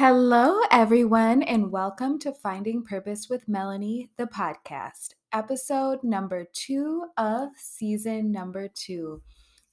Hello, 0.00 0.60
everyone, 0.70 1.42
and 1.42 1.72
welcome 1.72 2.20
to 2.20 2.32
Finding 2.32 2.84
Purpose 2.84 3.28
with 3.28 3.48
Melanie, 3.48 4.08
the 4.16 4.26
podcast, 4.26 5.14
episode 5.32 6.04
number 6.04 6.46
two 6.52 7.06
of 7.16 7.48
season 7.56 8.30
number 8.30 8.68
two. 8.68 9.20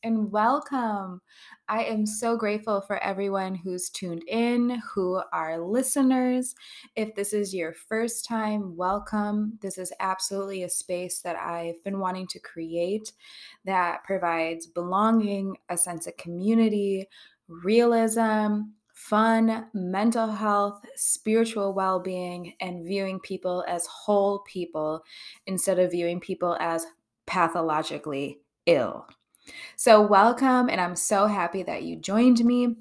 And 0.02 0.32
welcome. 0.32 1.22
I 1.70 1.84
am 1.84 2.08
so 2.08 2.38
grateful 2.38 2.82
for 2.82 2.98
everyone 3.04 3.54
who's 3.54 3.92
tuned 3.92 4.24
in, 4.28 4.82
who 4.96 5.22
are 5.32 5.60
listeners. 5.60 6.56
If 6.96 7.14
this 7.14 7.32
is 7.32 7.54
your 7.54 7.74
first 7.88 8.26
time, 8.26 8.76
welcome. 8.76 9.60
This 9.62 9.78
is 9.78 9.94
absolutely 10.00 10.64
a 10.64 10.70
space 10.70 11.22
that 11.22 11.36
I've 11.36 11.84
been 11.84 12.00
wanting 12.00 12.26
to 12.30 12.40
create 12.40 13.12
that 13.66 14.04
provides 14.04 14.66
belonging, 14.66 15.56
a 15.70 15.78
sense 15.78 16.08
of 16.08 16.18
community, 16.18 17.06
realism, 17.48 18.62
fun, 18.96 19.68
mental 19.74 20.32
health, 20.32 20.84
spiritual 20.96 21.74
well 21.74 22.00
being, 22.00 22.54
and 22.60 22.86
viewing 22.88 23.20
people 23.20 23.64
as 23.68 23.86
whole 23.86 24.40
people 24.40 25.04
instead 25.46 25.78
of 25.78 25.92
viewing 25.92 26.20
people 26.20 26.58
as 26.60 26.86
pathologically 27.28 28.40
ill. 28.66 29.06
So, 29.76 30.02
welcome, 30.02 30.70
and 30.70 30.82
I'm 30.82 30.96
so 30.96 31.28
happy 31.28 31.62
that 31.64 31.84
you 31.84 31.98
joined 31.98 32.44
me. 32.44 32.78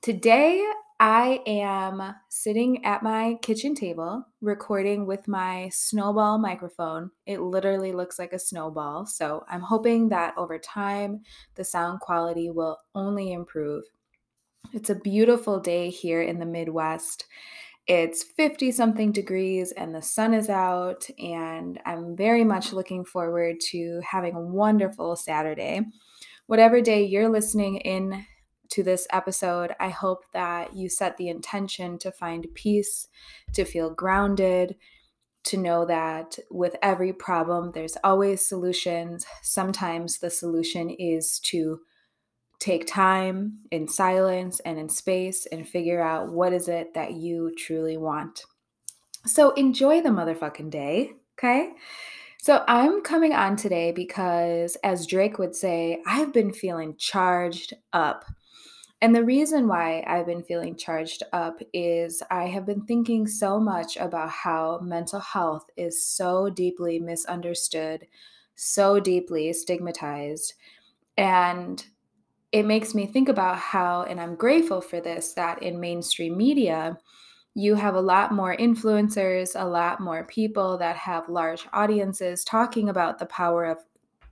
Today, 0.00 0.66
I 0.98 1.40
am 1.46 2.14
sitting 2.28 2.84
at 2.84 3.02
my 3.02 3.36
kitchen 3.42 3.74
table 3.74 4.24
recording 4.40 5.06
with 5.06 5.28
my 5.28 5.68
snowball 5.72 6.38
microphone. 6.38 7.10
It 7.26 7.40
literally 7.40 7.92
looks 7.92 8.18
like 8.18 8.32
a 8.32 8.38
snowball. 8.38 9.06
So, 9.06 9.44
I'm 9.48 9.60
hoping 9.60 10.08
that 10.08 10.34
over 10.36 10.58
time, 10.58 11.20
the 11.56 11.64
sound 11.64 12.00
quality 12.00 12.50
will 12.50 12.78
only 12.94 13.32
improve. 13.32 13.84
It's 14.72 14.88
a 14.88 14.94
beautiful 14.94 15.60
day 15.60 15.90
here 15.90 16.22
in 16.22 16.38
the 16.38 16.46
Midwest. 16.46 17.26
It's 17.86 18.22
50 18.22 18.72
something 18.72 19.12
degrees 19.12 19.72
and 19.72 19.94
the 19.94 20.00
sun 20.00 20.32
is 20.32 20.48
out, 20.48 21.08
and 21.18 21.78
I'm 21.84 22.16
very 22.16 22.42
much 22.42 22.72
looking 22.72 23.04
forward 23.04 23.60
to 23.70 24.00
having 24.02 24.34
a 24.34 24.40
wonderful 24.40 25.16
Saturday. 25.16 25.82
Whatever 26.46 26.80
day 26.80 27.04
you're 27.04 27.28
listening 27.28 27.76
in 27.78 28.24
to 28.70 28.82
this 28.82 29.06
episode, 29.10 29.74
I 29.78 29.90
hope 29.90 30.24
that 30.32 30.74
you 30.74 30.88
set 30.88 31.18
the 31.18 31.28
intention 31.28 31.98
to 31.98 32.10
find 32.10 32.46
peace, 32.54 33.08
to 33.52 33.66
feel 33.66 33.90
grounded, 33.90 34.76
to 35.44 35.58
know 35.58 35.84
that 35.84 36.38
with 36.50 36.76
every 36.80 37.12
problem, 37.12 37.72
there's 37.72 37.98
always 38.02 38.46
solutions. 38.46 39.26
Sometimes 39.42 40.18
the 40.18 40.30
solution 40.30 40.88
is 40.88 41.40
to 41.40 41.80
take 42.62 42.86
time 42.86 43.58
in 43.72 43.88
silence 43.88 44.60
and 44.60 44.78
in 44.78 44.88
space 44.88 45.46
and 45.46 45.68
figure 45.68 46.00
out 46.00 46.30
what 46.30 46.52
is 46.52 46.68
it 46.68 46.94
that 46.94 47.14
you 47.14 47.52
truly 47.58 47.96
want. 47.96 48.44
So 49.26 49.50
enjoy 49.54 50.00
the 50.00 50.10
motherfucking 50.10 50.70
day, 50.70 51.14
okay? 51.36 51.72
So 52.40 52.64
I'm 52.68 53.02
coming 53.02 53.32
on 53.32 53.56
today 53.56 53.90
because 53.90 54.76
as 54.84 55.08
Drake 55.08 55.40
would 55.40 55.56
say, 55.56 56.00
I've 56.06 56.32
been 56.32 56.52
feeling 56.52 56.94
charged 56.96 57.74
up. 57.92 58.24
And 59.00 59.12
the 59.12 59.24
reason 59.24 59.66
why 59.66 60.04
I've 60.06 60.26
been 60.26 60.44
feeling 60.44 60.76
charged 60.76 61.24
up 61.32 61.58
is 61.72 62.22
I 62.30 62.46
have 62.46 62.64
been 62.64 62.84
thinking 62.86 63.26
so 63.26 63.58
much 63.58 63.96
about 63.96 64.30
how 64.30 64.78
mental 64.80 65.18
health 65.18 65.64
is 65.76 66.04
so 66.04 66.48
deeply 66.48 67.00
misunderstood, 67.00 68.06
so 68.54 69.00
deeply 69.00 69.52
stigmatized. 69.52 70.54
And 71.16 71.84
it 72.52 72.66
makes 72.66 72.94
me 72.94 73.06
think 73.06 73.28
about 73.28 73.58
how, 73.58 74.02
and 74.02 74.20
I'm 74.20 74.36
grateful 74.36 74.82
for 74.82 75.00
this, 75.00 75.32
that 75.34 75.62
in 75.62 75.80
mainstream 75.80 76.36
media, 76.36 76.98
you 77.54 77.74
have 77.74 77.94
a 77.94 78.00
lot 78.00 78.32
more 78.32 78.56
influencers, 78.56 79.52
a 79.54 79.66
lot 79.66 80.00
more 80.00 80.24
people 80.24 80.78
that 80.78 80.96
have 80.96 81.28
large 81.28 81.66
audiences 81.72 82.44
talking 82.44 82.88
about 82.88 83.18
the 83.18 83.26
power 83.26 83.64
of 83.64 83.78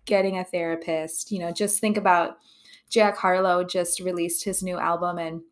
getting 0.04 0.38
a 0.38 0.44
therapist. 0.44 1.30
You 1.30 1.38
know, 1.38 1.52
just 1.52 1.80
think 1.80 1.96
about 1.96 2.36
Jack 2.90 3.16
Harlow 3.16 3.64
just 3.64 4.00
released 4.00 4.44
his 4.44 4.62
new 4.62 4.78
album, 4.78 5.18
and 5.18 5.42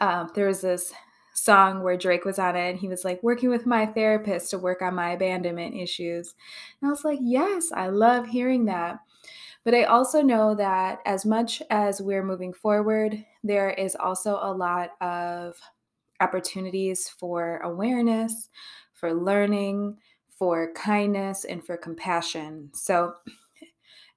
uh, 0.00 0.26
there 0.34 0.46
was 0.46 0.60
this 0.60 0.92
song 1.34 1.82
where 1.82 1.96
Drake 1.96 2.24
was 2.24 2.38
on 2.38 2.56
it, 2.56 2.70
and 2.70 2.78
he 2.78 2.88
was 2.88 3.04
like, 3.04 3.22
working 3.22 3.48
with 3.48 3.64
my 3.64 3.86
therapist 3.86 4.50
to 4.50 4.58
work 4.58 4.82
on 4.82 4.94
my 4.94 5.12
abandonment 5.12 5.74
issues. 5.74 6.34
And 6.80 6.88
I 6.88 6.90
was 6.90 7.04
like, 7.04 7.20
yes, 7.22 7.70
I 7.72 7.88
love 7.88 8.26
hearing 8.26 8.64
that. 8.64 8.98
But 9.68 9.74
I 9.74 9.84
also 9.84 10.22
know 10.22 10.54
that 10.54 11.00
as 11.04 11.26
much 11.26 11.60
as 11.68 12.00
we're 12.00 12.24
moving 12.24 12.54
forward, 12.54 13.22
there 13.44 13.68
is 13.68 13.94
also 13.94 14.38
a 14.40 14.50
lot 14.50 14.92
of 15.02 15.60
opportunities 16.20 17.10
for 17.10 17.58
awareness, 17.58 18.48
for 18.94 19.12
learning, 19.12 19.98
for 20.30 20.72
kindness, 20.72 21.44
and 21.44 21.62
for 21.62 21.76
compassion. 21.76 22.70
So, 22.72 23.12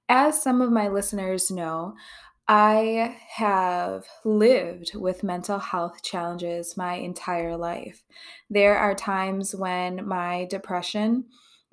as 0.08 0.42
some 0.42 0.62
of 0.62 0.72
my 0.72 0.88
listeners 0.88 1.50
know, 1.50 1.96
I 2.48 3.18
have 3.28 4.06
lived 4.24 4.94
with 4.94 5.22
mental 5.22 5.58
health 5.58 6.02
challenges 6.02 6.78
my 6.78 6.94
entire 6.94 7.58
life. 7.58 8.04
There 8.48 8.78
are 8.78 8.94
times 8.94 9.54
when 9.54 10.08
my 10.08 10.46
depression 10.46 11.26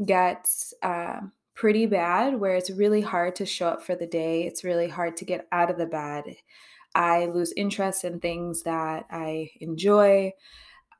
gets 0.06 0.74
uh, 0.84 1.22
pretty 1.60 1.86
bad 1.86 2.40
where 2.40 2.56
it's 2.56 2.70
really 2.70 3.02
hard 3.02 3.36
to 3.36 3.46
show 3.46 3.68
up 3.68 3.84
for 3.84 3.94
the 3.94 4.08
day. 4.08 4.48
It's 4.48 4.64
really 4.64 4.88
hard 4.88 5.18
to 5.18 5.26
get 5.26 5.46
out 5.52 5.70
of 5.70 5.78
the 5.78 5.86
bed. 5.86 6.24
I 6.96 7.26
lose 7.26 7.52
interest 7.58 8.06
in 8.06 8.22
things 8.22 8.64
that 8.64 9.06
I 9.12 9.50
enjoy. 9.60 10.32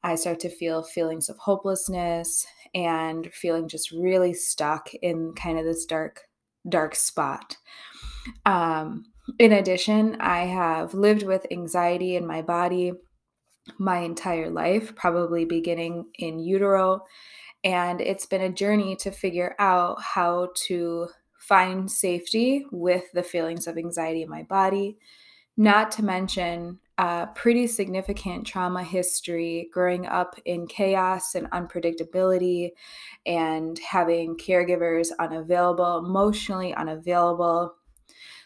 I 0.04 0.16
start 0.16 0.42
to 0.42 0.50
feel 0.50 0.84
feelings 0.84 1.30
of 1.30 1.38
hopelessness 1.38 2.46
and 2.76 3.32
feeling 3.34 3.70
just 3.70 3.92
really 3.92 4.34
stuck 4.34 4.94
in 4.96 5.32
kind 5.34 5.58
of 5.58 5.64
this 5.64 5.86
dark, 5.86 6.24
dark 6.68 6.94
spot. 6.94 7.56
Um, 8.46 9.06
in 9.40 9.54
addition, 9.54 10.18
I 10.20 10.40
have 10.40 10.94
lived 10.94 11.24
with 11.24 11.48
anxiety 11.52 12.18
in 12.18 12.28
my 12.28 12.42
body 12.42 12.92
my 13.78 14.00
entire 14.00 14.50
life, 14.50 14.94
probably 14.96 15.46
beginning 15.46 16.06
in 16.18 16.40
utero 16.40 17.06
and 17.64 18.02
it's 18.02 18.26
been 18.26 18.42
a 18.42 18.52
journey 18.52 18.96
to 18.98 19.12
figure 19.12 19.56
out 19.60 20.02
how 20.02 20.50
to 20.68 21.08
find 21.38 21.90
safety 21.90 22.66
with 22.72 23.12
the 23.14 23.24
feelings 23.24 23.68
of 23.68 23.78
anxiety 23.78 24.22
in 24.22 24.30
my 24.30 24.44
body, 24.44 24.98
not 25.58 25.92
to 25.92 26.04
mention 26.04 26.80
a 26.98 27.28
pretty 27.34 27.66
significant 27.66 28.46
trauma 28.46 28.84
history 28.84 29.70
growing 29.74 30.06
up 30.06 30.36
in 30.44 30.68
chaos 30.68 31.34
and 31.34 31.50
unpredictability 31.52 32.72
and 33.26 33.80
having 33.80 34.36
caregivers 34.36 35.08
unavailable, 35.18 35.98
emotionally 36.00 36.74
unavailable. 36.74 37.74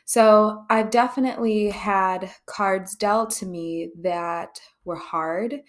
So 0.05 0.65
I've 0.69 0.89
definitely 0.89 1.69
had 1.69 2.29
cards 2.45 2.95
dealt 2.95 3.31
to 3.31 3.45
me 3.45 3.91
that 4.01 4.59
were 4.83 4.97
hard. 4.97 5.61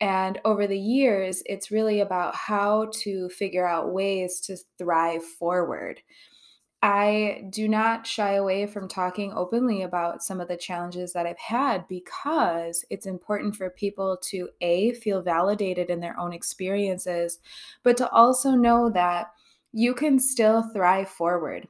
And 0.00 0.40
over 0.44 0.66
the 0.66 0.78
years, 0.78 1.42
it's 1.46 1.70
really 1.70 2.00
about 2.00 2.34
how 2.34 2.90
to 3.02 3.28
figure 3.28 3.66
out 3.66 3.92
ways 3.92 4.40
to 4.42 4.56
thrive 4.78 5.22
forward. 5.22 6.00
I 6.82 7.44
do 7.48 7.66
not 7.66 8.06
shy 8.06 8.34
away 8.34 8.66
from 8.66 8.88
talking 8.88 9.32
openly 9.32 9.82
about 9.82 10.22
some 10.22 10.38
of 10.38 10.48
the 10.48 10.56
challenges 10.56 11.14
that 11.14 11.26
I've 11.26 11.38
had 11.38 11.88
because 11.88 12.84
it's 12.90 13.06
important 13.06 13.56
for 13.56 13.70
people 13.70 14.18
to 14.24 14.50
A, 14.60 14.92
feel 14.92 15.22
validated 15.22 15.88
in 15.88 16.00
their 16.00 16.18
own 16.20 16.34
experiences, 16.34 17.38
but 17.82 17.96
to 17.96 18.10
also 18.10 18.50
know 18.50 18.90
that 18.90 19.28
you 19.72 19.94
can 19.94 20.18
still 20.20 20.62
thrive 20.74 21.08
forward. 21.08 21.68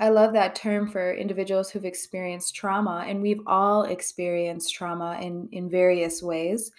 I 0.00 0.08
love 0.08 0.32
that 0.32 0.54
term 0.54 0.88
for 0.88 1.12
individuals 1.14 1.70
who've 1.70 1.84
experienced 1.84 2.54
trauma, 2.54 3.04
and 3.06 3.22
we've 3.22 3.42
all 3.46 3.84
experienced 3.84 4.74
trauma 4.74 5.18
in, 5.20 5.48
in 5.52 5.70
various 5.70 6.22
ways. 6.22 6.70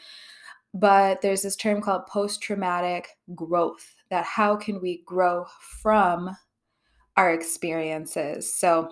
But 0.74 1.22
there's 1.22 1.44
this 1.44 1.56
term 1.56 1.82
called 1.82 2.08
post 2.08 2.42
traumatic 2.42 3.10
growth 3.36 3.96
that 4.10 4.26
how 4.26 4.56
can 4.56 4.82
we 4.82 5.04
grow 5.06 5.46
from 5.82 6.36
our 7.16 7.32
experiences? 7.32 8.56
So, 8.56 8.90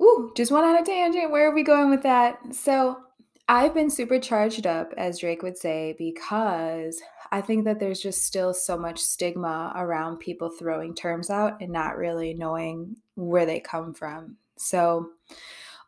ooh, 0.00 0.32
just 0.36 0.52
went 0.52 0.66
on 0.66 0.76
a 0.76 0.84
tangent. 0.84 1.30
Where 1.30 1.50
are 1.50 1.54
we 1.54 1.64
going 1.64 1.90
with 1.90 2.02
that? 2.02 2.38
So, 2.54 2.98
I've 3.50 3.72
been 3.72 3.88
super 3.88 4.18
charged 4.18 4.66
up, 4.66 4.92
as 4.98 5.20
Drake 5.20 5.42
would 5.42 5.56
say, 5.56 5.94
because 5.96 7.00
I 7.32 7.40
think 7.40 7.64
that 7.64 7.80
there's 7.80 8.00
just 8.00 8.24
still 8.24 8.52
so 8.52 8.76
much 8.76 8.98
stigma 8.98 9.72
around 9.74 10.18
people 10.18 10.50
throwing 10.50 10.94
terms 10.94 11.30
out 11.30 11.58
and 11.62 11.72
not 11.72 11.96
really 11.96 12.34
knowing 12.34 12.96
where 13.14 13.46
they 13.46 13.58
come 13.58 13.94
from. 13.94 14.36
So, 14.58 15.10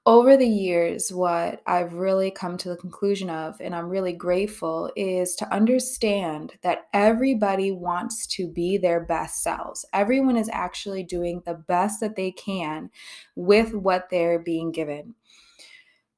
over 0.06 0.38
the 0.38 0.48
years, 0.48 1.12
what 1.12 1.60
I've 1.66 1.92
really 1.92 2.30
come 2.30 2.56
to 2.56 2.70
the 2.70 2.76
conclusion 2.76 3.28
of, 3.28 3.60
and 3.60 3.74
I'm 3.74 3.90
really 3.90 4.14
grateful, 4.14 4.90
is 4.96 5.34
to 5.36 5.52
understand 5.52 6.54
that 6.62 6.86
everybody 6.94 7.70
wants 7.70 8.26
to 8.28 8.48
be 8.48 8.78
their 8.78 9.00
best 9.00 9.42
selves. 9.42 9.84
Everyone 9.92 10.38
is 10.38 10.48
actually 10.50 11.02
doing 11.02 11.42
the 11.44 11.52
best 11.52 12.00
that 12.00 12.16
they 12.16 12.30
can 12.30 12.90
with 13.36 13.74
what 13.74 14.08
they're 14.10 14.38
being 14.38 14.72
given. 14.72 15.14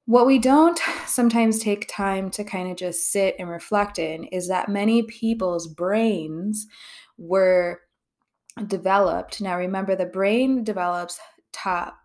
What 0.07 0.27
we 0.27 0.39
don't 0.39 0.81
sometimes 1.07 1.61
take 1.61 1.89
time 1.89 2.31
to 2.31 2.43
kind 2.43 2.71
of 2.71 2.77
just 2.77 3.13
sit 3.13 3.37
and 3.39 3.49
reflect 3.49 3.99
in 3.99 4.25
is 4.25 4.49
that 4.49 4.69
many 4.69 5.05
people's 5.05 5.69
brains 5.69 6.67
were 7.17 7.81
developed. 8.67 9.41
Now, 9.41 9.57
remember, 9.57 9.95
the 9.95 10.07
brain 10.07 10.65
develops 10.65 11.21
top. 11.53 11.97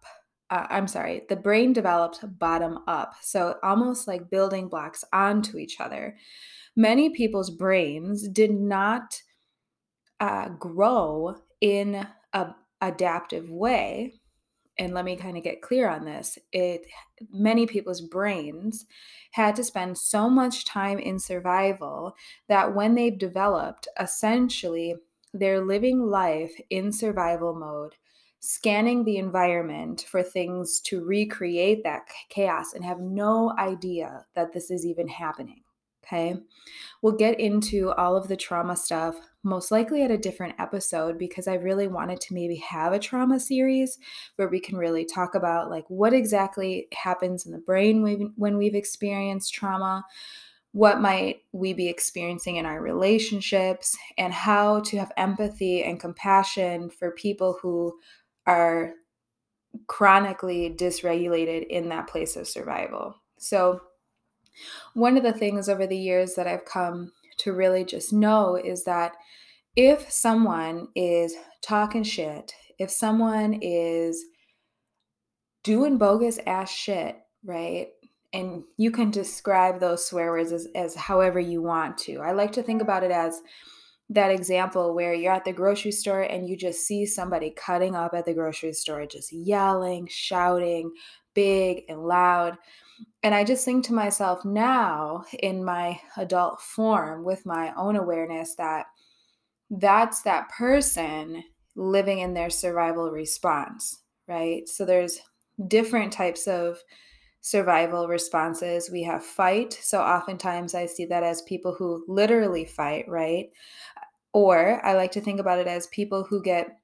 Uh, 0.50 0.68
I'm 0.70 0.88
sorry, 0.88 1.24
the 1.28 1.36
brain 1.36 1.74
develops 1.74 2.20
bottom 2.20 2.80
up. 2.88 3.16
So, 3.22 3.56
almost 3.64 4.08
like 4.08 4.30
building 4.30 4.70
blocks 4.70 5.04
onto 5.12 5.58
each 5.58 5.80
other. 5.80 6.16
Many 6.76 7.10
people's 7.10 7.50
brains 7.50 8.28
did 8.30 8.52
not 8.52 9.20
uh, 10.20 10.50
grow 10.50 11.36
in 11.60 12.08
a 12.34 12.56
adaptive 12.80 13.50
way 13.50 14.22
and 14.80 14.94
let 14.94 15.06
me 15.06 15.16
kind 15.16 15.38
of 15.38 15.44
get 15.44 15.62
clear 15.62 15.90
on 15.90 16.06
this 16.06 16.38
it 16.52 16.86
many 17.32 17.66
people's 17.66 18.02
brains 18.02 18.86
had 19.32 19.56
to 19.56 19.64
spend 19.64 19.98
so 19.98 20.30
much 20.30 20.66
time 20.66 21.00
in 21.00 21.20
survival 21.20 22.16
that 22.48 22.74
when 22.76 22.96
they've 22.96 23.18
developed 23.18 23.88
essentially 24.00 24.96
they're 25.34 25.64
living 25.64 26.02
life 26.02 26.54
in 26.70 26.92
survival 26.92 27.54
mode 27.54 27.96
scanning 28.40 29.04
the 29.04 29.18
environment 29.18 30.06
for 30.10 30.22
things 30.22 30.80
to 30.80 31.04
recreate 31.04 31.84
that 31.84 32.04
chaos 32.30 32.74
and 32.74 32.86
have 32.86 33.00
no 33.00 33.54
idea 33.58 34.26
that 34.36 34.54
this 34.54 34.70
is 34.70 34.86
even 34.86 35.08
happening 35.08 35.62
okay 36.08 36.36
we'll 37.02 37.16
get 37.16 37.40
into 37.40 37.92
all 37.92 38.16
of 38.16 38.28
the 38.28 38.38
trauma 38.38 38.76
stuff 38.76 39.20
most 39.48 39.72
likely 39.72 40.04
at 40.04 40.12
a 40.12 40.18
different 40.18 40.56
episode 40.60 41.18
because 41.18 41.48
I 41.48 41.56
really 41.56 41.88
wanted 41.88 42.20
to 42.22 42.34
maybe 42.34 42.58
have 42.58 42.94
a 42.94 43.00
trauma 43.00 43.40
series 43.40 43.98
where 44.36 44.50
we 44.50 44.60
can 44.60 44.78
really 44.78 45.06
talk 45.06 45.36
about 45.36 45.70
like 45.70 45.86
what 45.88 46.14
exactly 46.14 46.88
happens 46.94 47.46
in 47.46 47.52
the 47.52 47.58
brain 47.58 48.34
when 48.36 48.58
we've 48.58 48.76
experienced 48.76 49.54
trauma, 49.54 50.04
what 50.74 51.02
might 51.02 51.38
we 51.54 51.74
be 51.74 51.88
experiencing 51.88 52.58
in 52.58 52.66
our 52.66 52.82
relationships, 52.82 53.98
and 54.18 54.34
how 54.34 54.82
to 54.82 54.98
have 54.98 55.12
empathy 55.18 55.84
and 55.84 56.00
compassion 56.00 56.90
for 56.90 57.12
people 57.12 57.58
who 57.62 57.98
are 58.46 58.94
chronically 59.88 60.76
dysregulated 60.78 61.66
in 61.68 61.90
that 61.90 62.08
place 62.08 62.36
of 62.36 62.48
survival. 62.48 63.16
So, 63.40 63.82
one 64.94 65.18
of 65.18 65.24
the 65.24 65.34
things 65.34 65.70
over 65.70 65.88
the 65.88 65.98
years 65.98 66.36
that 66.36 66.48
I've 66.48 66.66
come 66.66 67.12
to 67.40 67.54
really 67.54 67.86
just 67.86 68.12
know 68.12 68.56
is 68.56 68.84
that 68.86 69.14
if 69.76 70.12
someone 70.12 70.88
is 70.96 71.36
talking 71.62 72.04
shit, 72.04 72.54
if 72.80 72.90
someone 72.90 73.60
is 73.62 74.24
doing 75.64 75.98
bogus 75.98 76.40
ass 76.48 76.72
shit, 76.72 77.18
right? 77.44 77.90
And 78.34 78.64
you 78.78 78.92
can 78.92 79.12
describe 79.12 79.80
those 79.80 80.06
swear 80.06 80.32
words 80.32 80.52
as, 80.52 80.68
as 80.76 80.96
however 80.96 81.40
you 81.40 81.62
want 81.62 81.98
to. 82.00 82.20
I 82.20 82.32
like 82.32 82.52
to 82.54 82.64
think 82.64 82.82
about 82.82 83.04
it 83.04 83.12
as 83.12 83.42
that 84.10 84.32
example 84.32 84.96
where 84.96 85.14
you're 85.14 85.34
at 85.34 85.44
the 85.44 85.52
grocery 85.52 85.92
store 85.92 86.22
and 86.22 86.48
you 86.48 86.56
just 86.56 86.88
see 86.88 87.06
somebody 87.06 87.50
cutting 87.52 87.96
up 87.96 88.14
at 88.14 88.26
the 88.26 88.34
grocery 88.34 88.74
store, 88.74 89.06
just 89.06 89.34
yelling, 89.34 90.08
shouting, 90.10 90.92
big 91.34 91.84
and 91.90 92.04
loud. 92.06 92.58
And 93.24 93.36
I 93.36 93.44
just 93.44 93.66
think 93.66 93.86
to 93.86 93.94
myself 93.94 94.46
now 94.46 95.26
in 95.40 95.64
my 95.64 96.00
adult 96.18 96.62
form 96.62 97.24
with 97.24 97.46
my 97.46 97.74
own 97.76 97.96
awareness 97.96 98.56
that 98.56 98.88
that's 99.70 100.22
that 100.22 100.50
person 100.50 101.44
living 101.76 102.20
in 102.20 102.34
their 102.34 102.50
survival 102.50 103.12
response, 103.12 104.02
right? 104.28 104.68
So 104.68 104.86
there's 104.86 105.20
different 105.68 106.14
types 106.14 106.48
of 106.48 106.80
survival 107.42 108.08
responses. 108.08 108.90
We 108.92 109.04
have 109.04 109.24
fight. 109.24 109.74
So 109.74 110.02
oftentimes 110.02 110.74
I 110.74 110.86
see 110.86 111.06
that 111.06 111.24
as 111.24 111.42
people 111.44 111.74
who 111.74 112.04
literally 112.08 112.66
fight, 112.66 113.08
right? 113.08 113.50
Or 114.34 114.86
I 114.86 114.94
like 114.94 115.12
to 115.14 115.22
think 115.22 115.40
about 115.40 115.60
it 115.60 115.68
as 115.68 115.88
people 115.88 116.24
who 116.24 116.42
get 116.42 116.78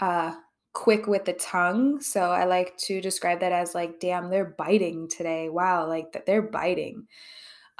uh, 0.00 0.34
quick 0.78 1.08
with 1.08 1.24
the 1.24 1.32
tongue. 1.32 2.00
So 2.00 2.30
I 2.30 2.44
like 2.44 2.76
to 2.78 3.00
describe 3.00 3.40
that 3.40 3.50
as 3.50 3.74
like, 3.74 3.98
damn, 3.98 4.30
they're 4.30 4.54
biting 4.56 5.08
today. 5.08 5.48
Wow, 5.48 5.88
like 5.88 6.12
that 6.12 6.24
they're 6.24 6.40
biting. 6.40 7.08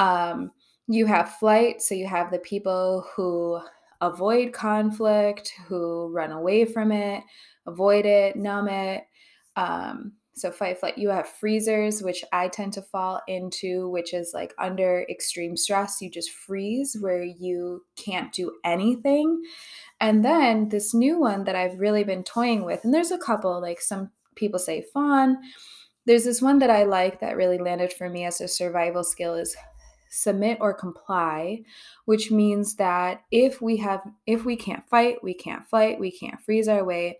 Um, 0.00 0.50
you 0.88 1.06
have 1.06 1.36
flight. 1.36 1.80
So 1.80 1.94
you 1.94 2.08
have 2.08 2.32
the 2.32 2.40
people 2.40 3.06
who 3.14 3.60
avoid 4.00 4.52
conflict, 4.52 5.52
who 5.68 6.08
run 6.12 6.32
away 6.32 6.64
from 6.64 6.90
it, 6.90 7.22
avoid 7.66 8.04
it, 8.04 8.34
numb 8.34 8.66
it. 8.66 9.04
Um, 9.54 10.14
so 10.38 10.50
fight 10.50 10.78
flight. 10.78 10.98
You 10.98 11.10
have 11.10 11.28
freezers, 11.28 12.02
which 12.02 12.24
I 12.32 12.48
tend 12.48 12.72
to 12.74 12.82
fall 12.82 13.20
into, 13.26 13.88
which 13.88 14.14
is 14.14 14.32
like 14.34 14.54
under 14.58 15.04
extreme 15.08 15.56
stress, 15.56 16.00
you 16.00 16.10
just 16.10 16.30
freeze 16.30 16.96
where 17.00 17.22
you 17.22 17.84
can't 17.96 18.32
do 18.32 18.52
anything. 18.64 19.42
And 20.00 20.24
then 20.24 20.68
this 20.68 20.94
new 20.94 21.18
one 21.18 21.44
that 21.44 21.56
I've 21.56 21.78
really 21.78 22.04
been 22.04 22.24
toying 22.24 22.64
with, 22.64 22.84
and 22.84 22.94
there's 22.94 23.10
a 23.10 23.18
couple, 23.18 23.60
like 23.60 23.80
some 23.80 24.10
people 24.36 24.58
say 24.58 24.84
fawn. 24.92 25.38
There's 26.06 26.24
this 26.24 26.40
one 26.40 26.58
that 26.60 26.70
I 26.70 26.84
like 26.84 27.20
that 27.20 27.36
really 27.36 27.58
landed 27.58 27.92
for 27.92 28.08
me 28.08 28.24
as 28.24 28.40
a 28.40 28.48
survival 28.48 29.04
skill 29.04 29.34
is 29.34 29.56
submit 30.10 30.58
or 30.60 30.72
comply 30.72 31.60
which 32.06 32.30
means 32.30 32.76
that 32.76 33.22
if 33.30 33.60
we 33.60 33.76
have 33.76 34.00
if 34.26 34.44
we 34.44 34.56
can't 34.56 34.88
fight 34.88 35.22
we 35.22 35.34
can't 35.34 35.66
fight 35.66 36.00
we 36.00 36.10
can't 36.10 36.40
freeze 36.40 36.66
our 36.66 36.84
way 36.84 37.18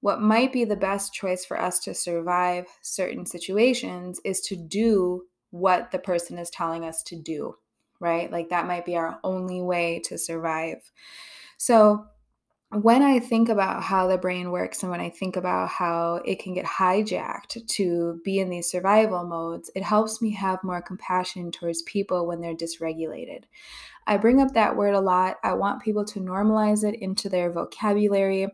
what 0.00 0.20
might 0.20 0.52
be 0.52 0.64
the 0.64 0.76
best 0.76 1.12
choice 1.12 1.44
for 1.44 1.60
us 1.60 1.78
to 1.80 1.94
survive 1.94 2.66
certain 2.82 3.26
situations 3.26 4.20
is 4.24 4.40
to 4.40 4.56
do 4.56 5.24
what 5.50 5.90
the 5.90 5.98
person 5.98 6.38
is 6.38 6.50
telling 6.50 6.84
us 6.84 7.02
to 7.02 7.16
do 7.16 7.54
right 7.98 8.30
like 8.30 8.48
that 8.48 8.66
might 8.66 8.86
be 8.86 8.96
our 8.96 9.18
only 9.24 9.60
way 9.60 10.00
to 10.04 10.16
survive 10.16 10.90
so 11.56 12.06
when 12.72 13.02
I 13.02 13.18
think 13.18 13.48
about 13.48 13.82
how 13.82 14.06
the 14.06 14.16
brain 14.16 14.52
works 14.52 14.82
and 14.82 14.92
when 14.92 15.00
I 15.00 15.10
think 15.10 15.34
about 15.34 15.68
how 15.68 16.22
it 16.24 16.38
can 16.38 16.54
get 16.54 16.64
hijacked 16.64 17.66
to 17.66 18.20
be 18.24 18.38
in 18.38 18.48
these 18.48 18.70
survival 18.70 19.24
modes, 19.24 19.72
it 19.74 19.82
helps 19.82 20.22
me 20.22 20.30
have 20.34 20.62
more 20.62 20.80
compassion 20.80 21.50
towards 21.50 21.82
people 21.82 22.26
when 22.26 22.40
they're 22.40 22.54
dysregulated. 22.54 23.42
I 24.10 24.16
bring 24.16 24.40
up 24.40 24.54
that 24.54 24.76
word 24.76 24.94
a 24.94 25.00
lot. 25.00 25.36
I 25.44 25.52
want 25.52 25.82
people 25.82 26.04
to 26.06 26.18
normalize 26.18 26.82
it 26.82 27.00
into 27.00 27.28
their 27.28 27.52
vocabulary. 27.52 28.48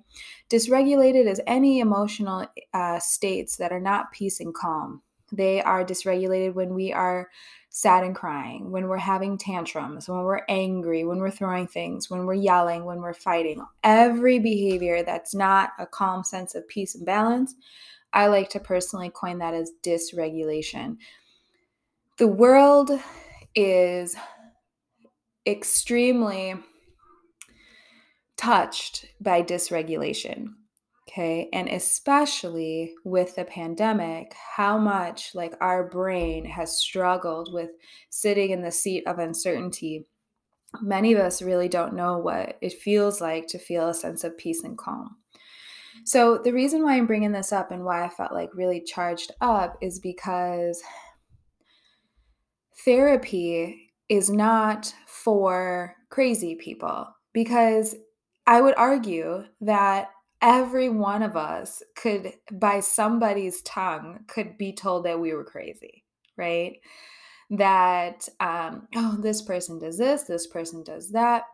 Dysregulated 0.51 1.27
is 1.27 1.41
any 1.47 1.81
emotional 1.81 2.47
uh, 2.75 2.99
states 2.99 3.57
that 3.57 3.73
are 3.73 3.81
not 3.81 4.13
peace 4.13 4.39
and 4.39 4.55
calm. 4.55 5.01
They 5.33 5.63
are 5.63 5.83
dysregulated 5.83 6.53
when 6.53 6.75
we 6.75 6.93
are 6.93 7.31
sad 7.71 8.05
and 8.05 8.15
crying, 8.15 8.71
when 8.71 8.87
we're 8.87 8.99
having 8.99 9.39
tantrums, 9.39 10.11
when 10.11 10.25
we're 10.25 10.43
angry, 10.47 11.05
when 11.05 11.21
we're 11.21 11.31
throwing 11.31 11.67
things, 11.67 12.11
when 12.11 12.27
we're 12.27 12.35
yelling, 12.35 12.85
when 12.85 13.01
we're 13.01 13.15
fighting. 13.15 13.65
Every 13.83 14.39
behavior 14.39 15.03
that's 15.03 15.35
not 15.35 15.71
a 15.79 15.87
calm 15.87 16.23
sense 16.23 16.55
of 16.55 16.69
peace 16.69 16.95
and 16.95 17.07
balance, 17.07 17.55
I 18.13 18.27
like 18.27 18.51
to 18.51 18.61
personally 18.61 19.09
coin 19.09 19.39
that 19.39 19.55
as 19.55 19.73
dysregulation. 19.83 20.99
The 22.19 22.29
world 22.29 22.91
is 23.55 24.17
extremely 25.47 26.55
touched 28.37 29.07
by 29.21 29.43
dysregulation. 29.43 30.49
Okay. 31.09 31.49
And 31.53 31.69
especially 31.69 32.95
with 33.05 33.37
the 33.37 33.45
pandemic, 33.45 34.35
how 34.57 34.77
much 34.77 35.35
like 35.35 35.55
our 35.61 35.89
brain 35.89 36.45
has 36.45 36.77
struggled 36.77 37.53
with 37.53 37.71
sitting 38.11 38.51
in 38.51 38.63
the 38.63 38.73
seat 38.73 39.05
of 39.07 39.19
uncertainty. 39.19 40.07
Many 40.83 41.13
of 41.13 41.21
us 41.21 41.41
really 41.41 41.69
don't 41.69 41.95
know 41.95 42.19
what 42.19 42.59
it 42.61 42.73
feels 42.73 43.21
like 43.21 43.47
to 43.49 43.59
feel 43.59 43.89
a 43.89 43.95
sense 43.95 44.25
of 44.25 44.37
peace 44.37 44.65
and 44.65 44.77
calm. 44.77 45.17
So, 46.05 46.39
the 46.39 46.53
reason 46.53 46.83
why 46.83 46.97
I'm 46.97 47.07
bringing 47.07 47.33
this 47.33 47.53
up 47.53 47.71
and 47.71 47.85
why 47.85 48.05
I 48.05 48.09
felt 48.11 48.33
like 48.33 48.51
really 48.53 48.83
charged 48.83 49.33
up 49.41 49.79
is 49.81 49.99
because 49.99 50.83
therapy 52.85 53.93
is 54.09 54.29
not 54.29 54.93
for 55.27 55.97
crazy 56.09 56.55
people. 56.55 57.09
Because 57.35 57.97
I 58.47 58.61
would 58.61 58.77
argue 58.77 59.45
that 59.63 60.11
every 60.41 60.89
one 60.89 61.23
of 61.23 61.37
us 61.37 61.83
could 61.97 62.33
by 62.53 62.79
somebody's 62.79 63.61
tongue 63.63 64.21
could 64.29 64.57
be 64.57 64.73
told 64.73 65.05
that 65.05 65.19
we 65.19 65.35
were 65.35 65.45
crazy 65.45 66.05
right? 66.37 66.79
That 67.51 68.29
um, 68.41 68.89
oh 68.95 69.17
this 69.21 69.43
person 69.43 69.79
does 69.79 69.99
this 69.99 70.25
this 70.25 70.47
person 70.47 70.83
does 70.83 71.11
that. 71.13 71.45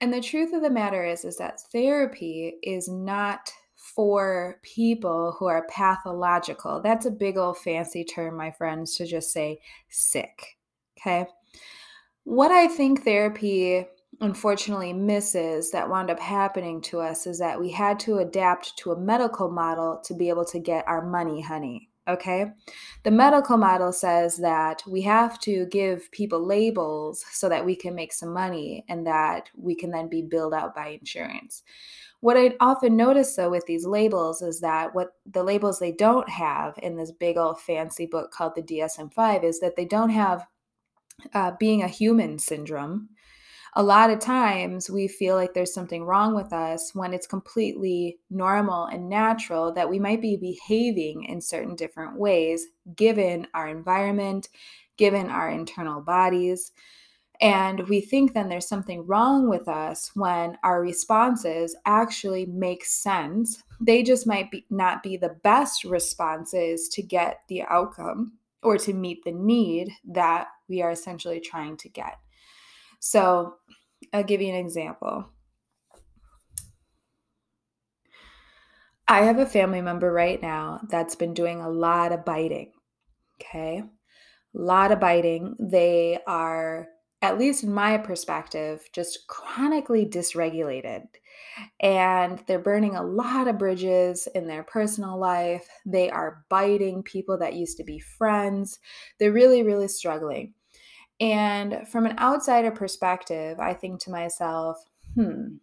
And 0.00 0.12
the 0.12 0.20
truth 0.20 0.52
of 0.52 0.62
the 0.62 0.70
matter 0.70 1.04
is 1.04 1.24
is 1.24 1.36
that 1.38 1.60
therapy 1.72 2.56
is 2.62 2.88
not 2.88 3.52
for 3.76 4.60
people 4.62 5.36
who 5.38 5.46
are 5.46 5.66
pathological. 5.68 6.80
That's 6.80 7.06
a 7.06 7.10
big 7.10 7.36
old 7.36 7.58
fancy 7.58 8.04
term 8.04 8.36
my 8.36 8.50
friends 8.50 8.96
to 8.96 9.06
just 9.06 9.32
say 9.32 9.60
sick 9.88 10.56
okay 10.98 11.26
what 12.24 12.50
i 12.50 12.66
think 12.66 13.02
therapy 13.02 13.86
unfortunately 14.20 14.92
misses 14.92 15.70
that 15.70 15.88
wound 15.88 16.10
up 16.10 16.20
happening 16.20 16.80
to 16.80 17.00
us 17.00 17.26
is 17.26 17.38
that 17.38 17.60
we 17.60 17.70
had 17.70 17.98
to 17.98 18.18
adapt 18.18 18.76
to 18.76 18.92
a 18.92 19.00
medical 19.00 19.50
model 19.50 20.00
to 20.04 20.14
be 20.14 20.28
able 20.28 20.44
to 20.44 20.60
get 20.60 20.86
our 20.86 21.04
money, 21.04 21.40
honey, 21.40 21.90
Okay. 22.06 22.52
The 23.04 23.10
medical 23.10 23.56
model 23.56 23.90
says 23.90 24.36
that 24.38 24.82
we 24.86 25.00
have 25.02 25.40
to 25.40 25.66
give 25.66 26.10
people 26.10 26.44
labels 26.44 27.24
so 27.32 27.48
that 27.48 27.64
we 27.64 27.74
can 27.74 27.94
make 27.94 28.12
some 28.12 28.32
money 28.32 28.84
and 28.88 29.06
that 29.06 29.48
we 29.56 29.74
can 29.74 29.90
then 29.90 30.08
be 30.08 30.20
billed 30.20 30.52
out 30.52 30.74
by 30.74 30.88
insurance. 30.88 31.62
What 32.20 32.36
I 32.36 32.54
often 32.60 32.96
notice 32.96 33.34
though 33.36 33.50
with 33.50 33.64
these 33.66 33.86
labels 33.86 34.42
is 34.42 34.60
that 34.60 34.94
what 34.94 35.12
the 35.30 35.42
labels 35.42 35.78
they 35.78 35.92
don't 35.92 36.28
have 36.28 36.74
in 36.82 36.96
this 36.96 37.10
big 37.10 37.38
old 37.38 37.60
fancy 37.60 38.06
book 38.06 38.30
called 38.30 38.54
the 38.54 38.62
DSM 38.62 39.12
5 39.12 39.44
is 39.44 39.60
that 39.60 39.76
they 39.76 39.84
don't 39.86 40.10
have 40.10 40.46
uh, 41.32 41.52
being 41.58 41.82
a 41.82 41.88
human 41.88 42.38
syndrome 42.38 43.08
a 43.76 43.82
lot 43.82 44.10
of 44.10 44.20
times 44.20 44.88
we 44.88 45.08
feel 45.08 45.34
like 45.34 45.52
there's 45.52 45.74
something 45.74 46.04
wrong 46.04 46.34
with 46.34 46.52
us 46.52 46.94
when 46.94 47.12
it's 47.12 47.26
completely 47.26 48.18
normal 48.30 48.84
and 48.84 49.08
natural 49.08 49.72
that 49.72 49.90
we 49.90 49.98
might 49.98 50.22
be 50.22 50.36
behaving 50.36 51.24
in 51.24 51.40
certain 51.40 51.74
different 51.74 52.16
ways 52.16 52.66
given 52.94 53.48
our 53.52 53.66
environment, 53.66 54.48
given 54.96 55.28
our 55.28 55.50
internal 55.50 56.00
bodies. 56.00 56.70
And 57.40 57.88
we 57.88 58.00
think 58.00 58.32
then 58.32 58.48
there's 58.48 58.68
something 58.68 59.04
wrong 59.06 59.48
with 59.48 59.66
us 59.66 60.12
when 60.14 60.56
our 60.62 60.80
responses 60.80 61.74
actually 61.84 62.46
make 62.46 62.84
sense. 62.84 63.60
They 63.80 64.04
just 64.04 64.24
might 64.24 64.52
be, 64.52 64.66
not 64.70 65.02
be 65.02 65.16
the 65.16 65.36
best 65.42 65.82
responses 65.82 66.88
to 66.90 67.02
get 67.02 67.40
the 67.48 67.62
outcome 67.62 68.34
or 68.62 68.78
to 68.78 68.94
meet 68.94 69.24
the 69.24 69.32
need 69.32 69.90
that 70.12 70.46
we 70.68 70.82
are 70.82 70.90
essentially 70.90 71.40
trying 71.40 71.76
to 71.78 71.88
get. 71.88 72.18
So 73.00 73.56
I'll 74.12 74.24
give 74.24 74.40
you 74.40 74.48
an 74.48 74.54
example. 74.54 75.28
I 79.06 79.22
have 79.22 79.38
a 79.38 79.46
family 79.46 79.82
member 79.82 80.10
right 80.10 80.40
now 80.40 80.80
that's 80.88 81.14
been 81.14 81.34
doing 81.34 81.60
a 81.60 81.68
lot 81.68 82.12
of 82.12 82.24
biting. 82.24 82.72
Okay. 83.40 83.82
A 83.82 84.58
lot 84.58 84.92
of 84.92 85.00
biting. 85.00 85.54
They 85.58 86.18
are, 86.26 86.86
at 87.20 87.38
least 87.38 87.64
in 87.64 87.74
my 87.74 87.98
perspective, 87.98 88.88
just 88.92 89.26
chronically 89.26 90.06
dysregulated. 90.06 91.02
And 91.80 92.42
they're 92.46 92.58
burning 92.58 92.96
a 92.96 93.04
lot 93.04 93.48
of 93.48 93.58
bridges 93.58 94.28
in 94.34 94.46
their 94.46 94.62
personal 94.62 95.18
life. 95.18 95.68
They 95.86 96.10
are 96.10 96.44
biting 96.48 97.02
people 97.02 97.38
that 97.38 97.54
used 97.54 97.76
to 97.78 97.84
be 97.84 97.98
friends. 97.98 98.78
They're 99.18 99.32
really, 99.32 99.62
really 99.62 99.88
struggling. 99.88 100.54
And 101.20 101.86
from 101.88 102.06
an 102.06 102.18
outsider 102.18 102.70
perspective, 102.70 103.60
I 103.60 103.72
think 103.72 104.00
to 104.00 104.10
myself, 104.10 104.84
hmm, 105.14 105.56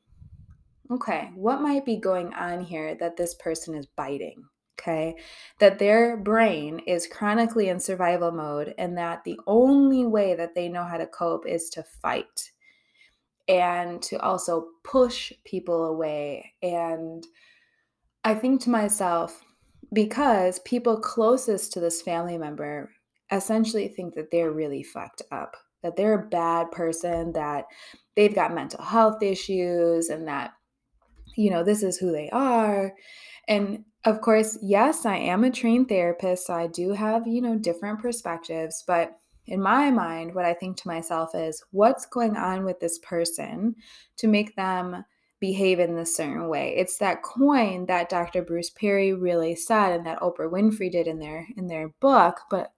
okay, 0.89 1.29
what 1.35 1.61
might 1.61 1.85
be 1.85 1.97
going 1.97 2.33
on 2.33 2.61
here 2.61 2.95
that 2.95 3.17
this 3.17 3.35
person 3.35 3.75
is 3.75 3.85
biting? 3.85 4.43
Okay, 4.79 5.15
that 5.59 5.77
their 5.77 6.17
brain 6.17 6.79
is 6.87 7.05
chronically 7.05 7.69
in 7.69 7.79
survival 7.79 8.31
mode, 8.31 8.73
and 8.79 8.97
that 8.97 9.23
the 9.23 9.39
only 9.45 10.07
way 10.07 10.33
that 10.33 10.55
they 10.55 10.69
know 10.69 10.83
how 10.83 10.97
to 10.97 11.05
cope 11.05 11.45
is 11.45 11.69
to 11.71 11.83
fight 12.01 12.51
and 13.51 14.01
to 14.01 14.17
also 14.21 14.67
push 14.85 15.33
people 15.43 15.83
away. 15.83 16.53
And 16.63 17.27
I 18.23 18.33
think 18.33 18.61
to 18.61 18.69
myself, 18.69 19.43
because 19.91 20.59
people 20.59 21.01
closest 21.01 21.73
to 21.73 21.81
this 21.81 22.01
family 22.01 22.37
member 22.37 22.89
essentially 23.29 23.89
think 23.89 24.15
that 24.15 24.31
they're 24.31 24.51
really 24.51 24.83
fucked 24.83 25.21
up, 25.33 25.57
that 25.83 25.97
they're 25.97 26.13
a 26.13 26.29
bad 26.29 26.71
person, 26.71 27.33
that 27.33 27.65
they've 28.15 28.33
got 28.33 28.55
mental 28.55 28.81
health 28.81 29.21
issues, 29.21 30.07
and 30.07 30.29
that, 30.29 30.53
you 31.35 31.49
know, 31.49 31.61
this 31.61 31.83
is 31.83 31.97
who 31.97 32.13
they 32.13 32.29
are. 32.29 32.93
And 33.49 33.83
of 34.05 34.21
course, 34.21 34.57
yes, 34.61 35.05
I 35.05 35.17
am 35.17 35.43
a 35.43 35.51
trained 35.51 35.89
therapist, 35.89 36.47
so 36.47 36.53
I 36.53 36.67
do 36.67 36.91
have, 36.93 37.27
you 37.27 37.41
know, 37.41 37.57
different 37.57 37.99
perspectives, 37.99 38.81
but 38.87 39.17
in 39.47 39.61
my 39.61 39.91
mind, 39.91 40.35
what 40.35 40.45
I 40.45 40.53
think 40.53 40.77
to 40.77 40.87
myself 40.87 41.31
is 41.33 41.63
what's 41.71 42.05
going 42.05 42.37
on 42.37 42.63
with 42.63 42.79
this 42.79 42.99
person 42.99 43.75
to 44.17 44.27
make 44.27 44.55
them 44.55 45.03
behave 45.39 45.79
in 45.79 45.95
this 45.95 46.15
certain 46.15 46.47
way. 46.47 46.75
It's 46.77 46.97
that 46.99 47.23
coin 47.23 47.87
that 47.87 48.09
Dr. 48.09 48.43
Bruce 48.43 48.69
Perry 48.69 49.13
really 49.13 49.55
said 49.55 49.93
and 49.93 50.05
that 50.05 50.19
Oprah 50.19 50.51
Winfrey 50.51 50.91
did 50.91 51.07
in 51.07 51.19
their 51.19 51.47
in 51.57 51.67
their 51.67 51.89
book, 51.99 52.41
but 52.49 52.71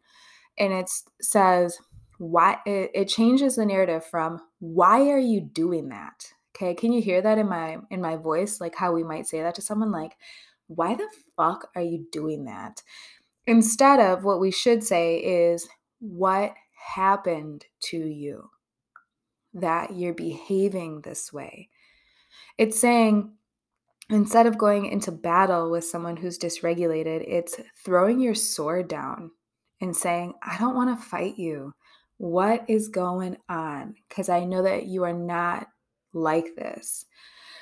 and 0.58 0.72
it 0.72 0.90
says 1.22 1.78
why 2.18 2.58
it, 2.66 2.92
it 2.94 3.06
changes 3.06 3.56
the 3.56 3.66
narrative 3.66 4.06
from 4.06 4.40
why 4.60 5.10
are 5.10 5.20
you 5.20 5.42
doing 5.42 5.90
that 5.90 6.32
okay 6.56 6.74
can 6.74 6.92
you 6.92 7.02
hear 7.02 7.22
that 7.22 7.38
in 7.38 7.48
my 7.48 7.78
in 7.90 8.02
my 8.02 8.16
voice 8.16 8.62
like 8.62 8.76
how 8.76 8.92
we 8.92 9.04
might 9.04 9.28
say 9.28 9.42
that 9.42 9.56
to 9.56 9.62
someone 9.62 9.92
like 9.92 10.16
why 10.68 10.96
the 10.96 11.08
fuck 11.36 11.70
are 11.76 11.82
you 11.82 12.06
doing 12.12 12.46
that 12.46 12.82
instead 13.48 14.00
of 14.00 14.24
what 14.24 14.40
we 14.40 14.52
should 14.52 14.84
say 14.84 15.18
is 15.18 15.68
what 16.04 16.54
happened 16.96 17.66
to 17.80 17.98
you 17.98 18.50
that 19.54 19.96
you're 19.96 20.14
behaving 20.14 21.02
this 21.02 21.32
way 21.32 21.70
it's 22.58 22.80
saying 22.80 23.32
instead 24.10 24.46
of 24.46 24.58
going 24.58 24.86
into 24.86 25.12
battle 25.12 25.72
with 25.72 25.86
someone 25.86 26.18
who's 26.18 26.38
dysregulated 26.38 27.24
it's 27.28 27.56
throwing 27.84 28.20
your 28.20 28.36
sword 28.36 28.88
down 28.88 29.32
and 29.84 29.96
saying, 29.96 30.34
I 30.42 30.58
don't 30.58 30.76
want 30.76 30.98
to 30.98 31.06
fight 31.06 31.38
you. 31.38 31.74
What 32.18 32.64
is 32.70 32.88
going 32.88 33.38
on? 33.50 33.96
Because 34.08 34.30
I 34.30 34.46
know 34.46 34.64
that 34.64 34.86
you 34.86 35.04
are 35.04 35.14
not 35.14 35.68
like 36.14 36.56
this. 36.56 37.06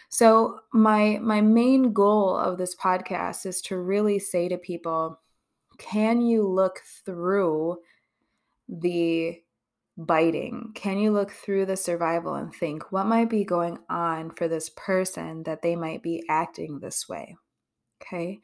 So 0.10 0.60
my 0.72 1.18
my 1.22 1.42
main 1.42 1.94
goal 1.94 2.38
of 2.38 2.58
this 2.58 2.76
podcast 2.76 3.46
is 3.46 3.62
to 3.64 3.78
really 3.80 4.20
say 4.20 4.50
to 4.50 4.58
people, 4.58 5.20
can 5.80 6.22
you 6.22 6.48
look 6.48 6.82
through 7.06 7.78
the 8.72 9.42
biting? 9.98 10.72
Can 10.74 10.98
you 10.98 11.12
look 11.12 11.32
through 11.32 11.66
the 11.66 11.78
survival 11.78 12.36
and 12.36 12.54
think 12.54 12.92
what 12.92 13.06
might 13.06 13.30
be 13.30 13.44
going 13.44 13.78
on 13.90 14.32
for 14.32 14.48
this 14.48 14.70
person 14.76 15.44
that 15.44 15.62
they 15.62 15.76
might 15.76 16.02
be 16.02 16.24
acting 16.30 16.80
this 16.80 17.08
way? 17.08 17.36
Okay. 18.02 18.40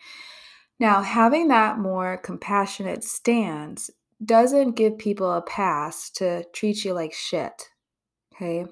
Now, 0.80 1.02
having 1.02 1.48
that 1.48 1.80
more 1.80 2.18
compassionate 2.18 3.04
stance 3.04 3.90
doesn't 4.24 4.76
give 4.76 4.98
people 4.98 5.32
a 5.32 5.42
pass 5.42 6.10
to 6.12 6.44
treat 6.54 6.86
you 6.86 6.94
like 6.94 7.14
shit. 7.14 7.70
Okay. 8.36 8.66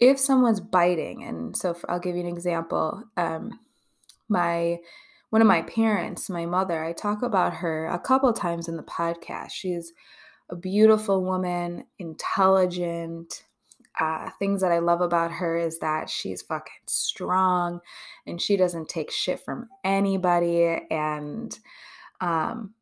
If 0.00 0.18
someone's 0.18 0.60
biting, 0.60 1.24
and 1.24 1.56
so 1.56 1.76
I'll 1.88 2.00
give 2.00 2.16
you 2.16 2.22
an 2.22 2.28
example. 2.28 3.04
Um, 3.16 3.58
my 4.28 4.78
one 5.30 5.42
of 5.42 5.48
my 5.48 5.62
parents, 5.62 6.30
my 6.30 6.46
mother, 6.46 6.82
I 6.82 6.92
talk 6.92 7.22
about 7.22 7.54
her 7.54 7.86
a 7.86 7.98
couple 7.98 8.32
times 8.32 8.66
in 8.66 8.76
the 8.76 8.82
podcast. 8.82 9.50
She's 9.50 9.92
a 10.50 10.56
beautiful 10.56 11.24
woman, 11.24 11.84
intelligent, 11.98 13.44
uh, 14.00 14.30
things 14.38 14.60
that 14.60 14.72
I 14.72 14.78
love 14.78 15.00
about 15.00 15.32
her 15.32 15.56
is 15.56 15.78
that 15.80 16.08
she's 16.08 16.42
fucking 16.42 16.72
strong 16.86 17.80
and 18.26 18.40
she 18.40 18.56
doesn't 18.56 18.88
take 18.88 19.10
shit 19.10 19.40
from 19.40 19.68
anybody 19.84 20.78
and 20.90 21.58
um, 22.20 22.74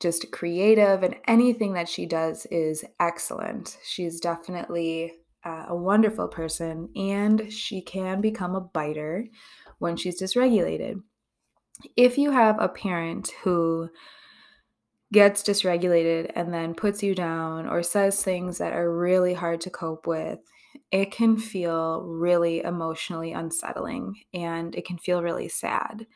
just 0.00 0.30
creative 0.30 1.02
and 1.02 1.16
anything 1.26 1.72
that 1.74 1.88
she 1.88 2.06
does 2.06 2.46
is 2.46 2.84
excellent. 3.00 3.78
She's 3.84 4.20
definitely 4.20 5.14
uh, 5.44 5.66
a 5.68 5.76
wonderful 5.76 6.28
person 6.28 6.90
and 6.94 7.50
she 7.50 7.80
can 7.80 8.20
become 8.20 8.54
a 8.54 8.60
biter 8.60 9.26
when 9.78 9.96
she's 9.96 10.20
dysregulated. 10.20 11.00
If 11.96 12.18
you 12.18 12.32
have 12.32 12.60
a 12.60 12.68
parent 12.68 13.30
who 13.42 13.88
gets 15.12 15.42
dysregulated 15.42 16.30
and 16.34 16.52
then 16.52 16.74
puts 16.74 17.02
you 17.02 17.14
down 17.14 17.66
or 17.66 17.82
says 17.82 18.22
things 18.22 18.58
that 18.58 18.72
are 18.72 18.94
really 18.94 19.34
hard 19.34 19.60
to 19.62 19.70
cope 19.70 20.06
with, 20.06 20.38
it 20.90 21.10
can 21.10 21.36
feel 21.36 22.02
really 22.02 22.60
emotionally 22.60 23.32
unsettling 23.32 24.14
and 24.34 24.74
it 24.74 24.84
can 24.86 24.98
feel 24.98 25.22
really 25.22 25.48
sad. 25.48 26.06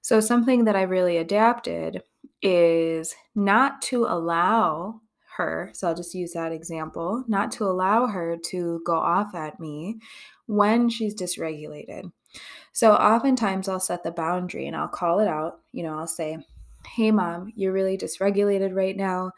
So, 0.00 0.20
something 0.20 0.64
that 0.64 0.76
I 0.76 0.82
really 0.82 1.16
adapted 1.16 2.02
is 2.40 3.14
not 3.34 3.82
to 3.82 4.04
allow 4.04 5.00
her, 5.36 5.70
so 5.74 5.88
I'll 5.88 5.94
just 5.94 6.14
use 6.14 6.32
that 6.32 6.52
example, 6.52 7.24
not 7.26 7.50
to 7.52 7.64
allow 7.64 8.06
her 8.06 8.36
to 8.50 8.80
go 8.86 8.94
off 8.94 9.34
at 9.34 9.58
me 9.58 9.98
when 10.46 10.88
she's 10.88 11.14
dysregulated. 11.14 12.12
So, 12.72 12.92
oftentimes 12.92 13.68
I'll 13.68 13.80
set 13.80 14.04
the 14.04 14.12
boundary 14.12 14.66
and 14.66 14.76
I'll 14.76 14.88
call 14.88 15.18
it 15.18 15.28
out. 15.28 15.60
You 15.72 15.82
know, 15.82 15.98
I'll 15.98 16.06
say, 16.06 16.38
hey, 16.86 17.10
mom, 17.10 17.52
you're 17.56 17.72
really 17.72 17.98
dysregulated 17.98 18.74
right 18.74 18.96
now. 18.96 19.32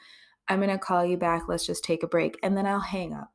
I'm 0.48 0.60
going 0.60 0.70
to 0.70 0.78
call 0.78 1.04
you 1.04 1.16
back. 1.16 1.42
Let's 1.48 1.66
just 1.66 1.84
take 1.84 2.02
a 2.02 2.08
break. 2.08 2.38
And 2.42 2.56
then 2.56 2.66
I'll 2.66 2.80
hang 2.80 3.12
up. 3.12 3.32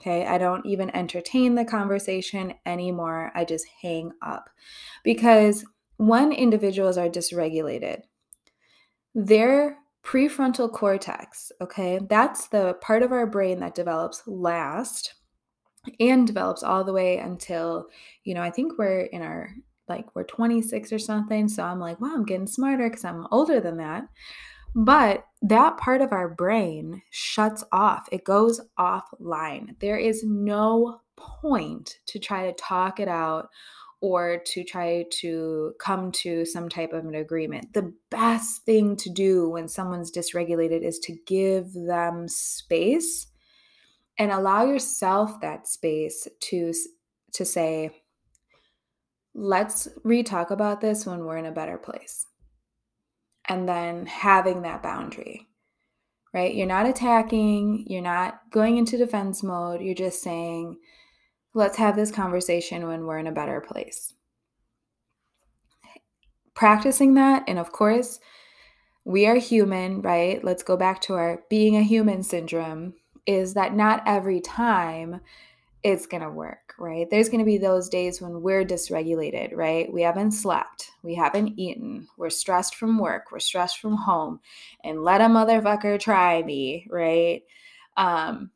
Okay. 0.00 0.26
I 0.26 0.36
don't 0.38 0.66
even 0.66 0.94
entertain 0.96 1.54
the 1.54 1.64
conversation 1.64 2.54
anymore. 2.66 3.30
I 3.34 3.44
just 3.44 3.66
hang 3.82 4.12
up 4.20 4.50
because 5.04 5.64
when 5.96 6.32
individuals 6.32 6.98
are 6.98 7.08
dysregulated, 7.08 8.00
their 9.14 9.78
prefrontal 10.04 10.72
cortex, 10.72 11.52
okay, 11.60 12.00
that's 12.08 12.48
the 12.48 12.74
part 12.80 13.04
of 13.04 13.12
our 13.12 13.26
brain 13.26 13.60
that 13.60 13.76
develops 13.76 14.22
last 14.26 15.14
and 16.00 16.26
develops 16.26 16.62
all 16.64 16.82
the 16.82 16.92
way 16.92 17.18
until, 17.18 17.86
you 18.24 18.34
know, 18.34 18.42
I 18.42 18.50
think 18.50 18.78
we're 18.78 19.02
in 19.02 19.22
our 19.22 19.50
like 19.88 20.14
we're 20.14 20.24
26 20.24 20.92
or 20.92 20.98
something. 20.98 21.48
So 21.48 21.62
I'm 21.62 21.80
like, 21.80 22.00
wow, 22.00 22.12
I'm 22.14 22.24
getting 22.24 22.46
smarter 22.46 22.88
because 22.88 23.04
I'm 23.04 23.26
older 23.30 23.60
than 23.60 23.76
that. 23.78 24.04
But 24.74 25.26
that 25.42 25.76
part 25.76 26.00
of 26.00 26.12
our 26.12 26.28
brain 26.28 27.02
shuts 27.10 27.62
off, 27.72 28.08
it 28.10 28.24
goes 28.24 28.60
offline. 28.78 29.78
There 29.80 29.98
is 29.98 30.24
no 30.24 31.00
point 31.16 31.98
to 32.06 32.18
try 32.18 32.46
to 32.46 32.52
talk 32.54 32.98
it 32.98 33.08
out 33.08 33.48
or 34.00 34.38
to 34.44 34.64
try 34.64 35.04
to 35.10 35.74
come 35.78 36.10
to 36.10 36.44
some 36.44 36.68
type 36.68 36.92
of 36.92 37.04
an 37.04 37.14
agreement. 37.14 37.72
The 37.72 37.92
best 38.10 38.64
thing 38.64 38.96
to 38.96 39.10
do 39.10 39.48
when 39.48 39.68
someone's 39.68 40.10
dysregulated 40.10 40.82
is 40.82 40.98
to 41.00 41.16
give 41.26 41.72
them 41.72 42.26
space 42.26 43.28
and 44.18 44.32
allow 44.32 44.64
yourself 44.64 45.40
that 45.40 45.68
space 45.68 46.26
to 46.40 46.72
to 47.34 47.44
say 47.44 48.01
let's 49.34 49.88
re-talk 50.04 50.50
about 50.50 50.80
this 50.80 51.06
when 51.06 51.24
we're 51.24 51.38
in 51.38 51.46
a 51.46 51.52
better 51.52 51.78
place. 51.78 52.26
And 53.48 53.68
then 53.68 54.06
having 54.06 54.62
that 54.62 54.82
boundary 54.82 55.48
right? 56.32 56.54
You're 56.54 56.66
not 56.66 56.86
attacking 56.86 57.84
you're 57.88 58.02
not 58.02 58.40
going 58.50 58.76
into 58.76 58.96
defense 58.96 59.42
mode 59.42 59.80
you're 59.80 59.94
just 59.94 60.22
saying 60.22 60.78
let's 61.54 61.76
have 61.76 61.96
this 61.96 62.10
conversation 62.10 62.86
when 62.86 63.04
we're 63.04 63.18
in 63.18 63.26
a 63.26 63.32
better 63.32 63.60
place. 63.60 64.14
Practicing 66.54 67.14
that 67.14 67.44
and 67.46 67.58
of 67.58 67.72
course 67.72 68.20
we 69.04 69.26
are 69.26 69.36
human 69.36 70.00
right? 70.00 70.42
Let's 70.42 70.62
go 70.62 70.76
back 70.76 71.00
to 71.02 71.14
our 71.14 71.42
being 71.50 71.76
a 71.76 71.82
human 71.82 72.22
syndrome 72.22 72.94
is 73.26 73.54
that 73.54 73.74
not 73.74 74.02
every 74.06 74.40
time 74.40 75.20
it's 75.82 76.06
going 76.06 76.22
to 76.22 76.30
work, 76.30 76.61
right? 76.82 77.08
There's 77.08 77.28
going 77.28 77.38
to 77.38 77.44
be 77.44 77.58
those 77.58 77.88
days 77.88 78.20
when 78.20 78.42
we're 78.42 78.64
dysregulated, 78.64 79.54
right? 79.54 79.90
We 79.90 80.02
haven't 80.02 80.32
slept, 80.32 80.90
we 81.04 81.14
haven't 81.14 81.56
eaten, 81.56 82.08
we're 82.16 82.28
stressed 82.28 82.74
from 82.74 82.98
work, 82.98 83.30
we're 83.30 83.38
stressed 83.38 83.78
from 83.78 83.94
home, 83.94 84.40
and 84.82 85.04
let 85.04 85.20
a 85.20 85.26
motherfucker 85.26 86.00
try 86.00 86.42
me, 86.42 86.88
right? 86.90 87.42
Um, 87.96 88.50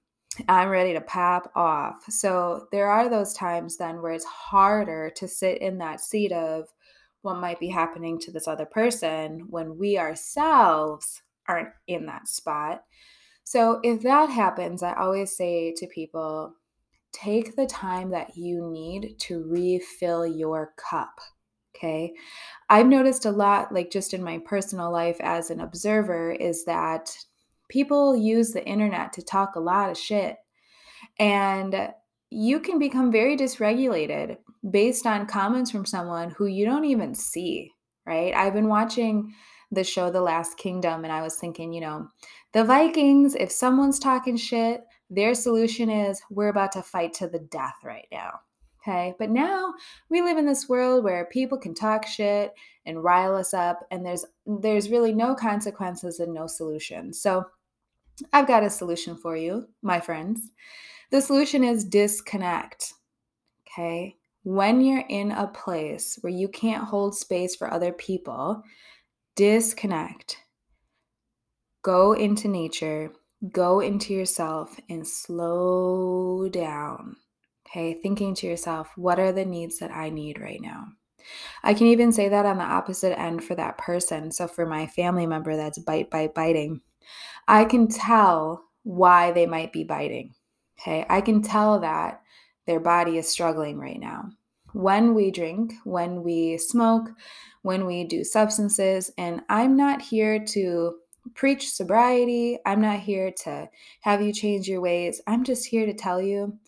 I'm 0.48 0.70
ready 0.70 0.92
to 0.94 1.00
pop 1.00 1.52
off. 1.54 2.04
So 2.08 2.66
there 2.72 2.88
are 2.88 3.08
those 3.08 3.32
times 3.32 3.76
then 3.76 4.02
where 4.02 4.12
it's 4.12 4.24
harder 4.24 5.08
to 5.16 5.28
sit 5.28 5.58
in 5.58 5.78
that 5.78 6.00
seat 6.00 6.32
of 6.32 6.66
what 7.22 7.38
might 7.38 7.60
be 7.60 7.68
happening 7.68 8.18
to 8.18 8.32
this 8.32 8.48
other 8.48 8.66
person 8.66 9.46
when 9.50 9.78
we 9.78 9.98
ourselves 9.98 11.22
aren't 11.46 11.70
in 11.86 12.06
that 12.06 12.26
spot. 12.26 12.82
So 13.44 13.78
if 13.84 14.02
that 14.02 14.30
happens, 14.30 14.82
I 14.82 14.94
always 14.94 15.36
say 15.36 15.72
to 15.76 15.86
people, 15.86 16.54
take 17.16 17.56
the 17.56 17.66
time 17.66 18.10
that 18.10 18.36
you 18.36 18.70
need 18.70 19.18
to 19.20 19.42
refill 19.48 20.26
your 20.26 20.72
cup. 20.76 21.18
Okay. 21.74 22.14
I've 22.70 22.86
noticed 22.86 23.26
a 23.26 23.30
lot, 23.30 23.72
like 23.72 23.90
just 23.90 24.14
in 24.14 24.22
my 24.22 24.38
personal 24.38 24.90
life 24.90 25.18
as 25.20 25.50
an 25.50 25.60
observer, 25.60 26.32
is 26.32 26.64
that 26.64 27.16
people 27.68 28.16
use 28.16 28.52
the 28.52 28.66
internet 28.66 29.12
to 29.14 29.22
talk 29.22 29.56
a 29.56 29.60
lot 29.60 29.90
of 29.90 29.98
shit. 29.98 30.36
And 31.18 31.90
you 32.30 32.60
can 32.60 32.78
become 32.78 33.12
very 33.12 33.36
dysregulated 33.36 34.38
based 34.68 35.06
on 35.06 35.26
comments 35.26 35.70
from 35.70 35.84
someone 35.84 36.30
who 36.30 36.46
you 36.46 36.64
don't 36.64 36.86
even 36.86 37.14
see, 37.14 37.72
right? 38.06 38.34
I've 38.34 38.54
been 38.54 38.68
watching 38.68 39.34
the 39.70 39.84
show 39.84 40.10
The 40.10 40.20
Last 40.20 40.56
Kingdom, 40.58 41.04
and 41.04 41.12
I 41.12 41.22
was 41.22 41.36
thinking, 41.36 41.72
you 41.72 41.80
know, 41.80 42.08
the 42.52 42.64
Vikings, 42.64 43.34
if 43.34 43.50
someone's 43.50 43.98
talking 43.98 44.36
shit, 44.36 44.82
their 45.10 45.34
solution 45.34 45.88
is 45.88 46.20
we're 46.30 46.48
about 46.48 46.72
to 46.72 46.82
fight 46.82 47.14
to 47.14 47.28
the 47.28 47.38
death 47.38 47.76
right 47.84 48.06
now. 48.10 48.40
Okay. 48.86 49.14
But 49.18 49.30
now 49.30 49.74
we 50.10 50.22
live 50.22 50.38
in 50.38 50.46
this 50.46 50.68
world 50.68 51.02
where 51.02 51.24
people 51.26 51.58
can 51.58 51.74
talk 51.74 52.06
shit 52.06 52.54
and 52.84 53.02
rile 53.02 53.34
us 53.34 53.52
up, 53.52 53.80
and 53.90 54.06
there's 54.06 54.24
there's 54.46 54.90
really 54.90 55.12
no 55.12 55.34
consequences 55.34 56.20
and 56.20 56.32
no 56.32 56.46
solution. 56.46 57.12
So 57.12 57.44
I've 58.32 58.46
got 58.46 58.62
a 58.62 58.70
solution 58.70 59.16
for 59.16 59.36
you, 59.36 59.68
my 59.82 60.00
friends. 60.00 60.52
The 61.10 61.20
solution 61.20 61.64
is 61.64 61.84
disconnect. 61.84 62.94
Okay. 63.68 64.16
When 64.44 64.80
you're 64.80 65.04
in 65.08 65.32
a 65.32 65.48
place 65.48 66.18
where 66.20 66.32
you 66.32 66.48
can't 66.48 66.84
hold 66.84 67.16
space 67.16 67.56
for 67.56 67.72
other 67.72 67.92
people, 67.92 68.62
disconnect. 69.34 70.38
Go 71.82 72.12
into 72.12 72.46
nature, 72.46 73.12
go 73.52 73.80
into 73.80 74.14
yourself, 74.14 74.78
and 74.88 75.06
slow 75.06 76.48
down. 76.48 77.16
Okay, 77.68 77.94
thinking 77.94 78.34
to 78.36 78.46
yourself, 78.46 78.90
what 78.96 79.18
are 79.18 79.32
the 79.32 79.44
needs 79.44 79.78
that 79.78 79.90
I 79.90 80.10
need 80.10 80.40
right 80.40 80.60
now? 80.60 80.86
I 81.62 81.74
can 81.74 81.88
even 81.88 82.12
say 82.12 82.28
that 82.28 82.46
on 82.46 82.58
the 82.58 82.64
opposite 82.64 83.18
end 83.18 83.42
for 83.42 83.54
that 83.56 83.78
person. 83.78 84.30
So, 84.30 84.46
for 84.46 84.66
my 84.66 84.86
family 84.86 85.26
member 85.26 85.56
that's 85.56 85.78
bite, 85.78 86.10
bite, 86.10 86.34
biting, 86.34 86.80
I 87.48 87.64
can 87.64 87.88
tell 87.88 88.64
why 88.84 89.32
they 89.32 89.46
might 89.46 89.72
be 89.72 89.84
biting. 89.84 90.34
Okay, 90.80 91.04
I 91.08 91.20
can 91.20 91.42
tell 91.42 91.80
that 91.80 92.22
their 92.66 92.80
body 92.80 93.18
is 93.18 93.28
struggling 93.28 93.78
right 93.78 93.98
now. 93.98 94.30
When 94.72 95.14
we 95.14 95.30
drink, 95.30 95.72
when 95.84 96.22
we 96.22 96.58
smoke, 96.58 97.08
when 97.62 97.84
we 97.84 98.04
do 98.04 98.22
substances. 98.22 99.10
And 99.18 99.42
I'm 99.48 99.76
not 99.76 100.00
here 100.00 100.38
to 100.38 100.94
preach 101.34 101.70
sobriety. 101.70 102.58
I'm 102.64 102.80
not 102.80 103.00
here 103.00 103.32
to 103.44 103.68
have 104.02 104.22
you 104.22 104.32
change 104.32 104.68
your 104.68 104.80
ways. 104.80 105.20
I'm 105.26 105.44
just 105.44 105.66
here 105.66 105.86
to 105.86 105.94
tell 105.94 106.20
you 106.20 106.58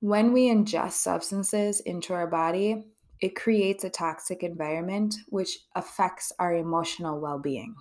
when 0.00 0.32
we 0.32 0.48
ingest 0.48 0.92
substances 0.92 1.80
into 1.80 2.12
our 2.12 2.26
body, 2.26 2.84
it 3.20 3.36
creates 3.36 3.84
a 3.84 3.90
toxic 3.90 4.42
environment 4.42 5.14
which 5.28 5.60
affects 5.76 6.32
our 6.38 6.54
emotional 6.54 7.20
well 7.20 7.38
being. 7.38 7.74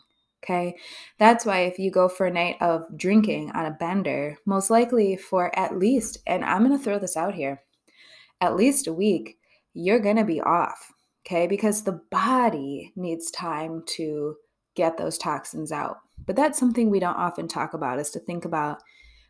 Okay. 0.44 0.78
That's 1.20 1.46
why 1.46 1.62
if 1.62 1.78
you 1.80 1.92
go 1.92 2.08
for 2.08 2.28
a 2.28 2.32
night 2.32 2.58
of 2.62 2.86
drinking 2.96 3.52
on 3.52 3.66
a 3.66 3.72
bender, 3.80 4.38
most 4.46 4.70
likely 4.70 5.16
for 5.16 5.58
at 5.58 5.78
least, 5.78 6.20
and 6.26 6.44
I'm 6.44 6.66
going 6.66 6.78
to 6.78 6.84
throw 6.84 6.98
this 6.98 7.18
out 7.18 7.34
here, 7.36 7.62
at 8.40 8.56
least 8.56 8.88
a 8.88 8.94
week, 8.94 9.38
you're 9.74 10.00
going 10.00 10.16
to 10.16 10.24
be 10.24 10.42
off. 10.42 10.92
Okay. 11.26 11.48
Because 11.48 11.84
the 11.84 12.02
body 12.12 12.92
needs 12.96 13.30
time 13.32 13.84
to 13.98 14.36
get 14.76 14.98
those 14.98 15.18
toxins 15.18 15.72
out. 15.72 16.00
But 16.26 16.36
that's 16.36 16.60
something 16.60 16.90
we 16.90 17.00
don't 17.00 17.18
often 17.18 17.48
talk 17.48 17.74
about 17.74 18.00
is 18.00 18.10
to 18.12 18.20
think 18.20 18.46
about 18.46 18.82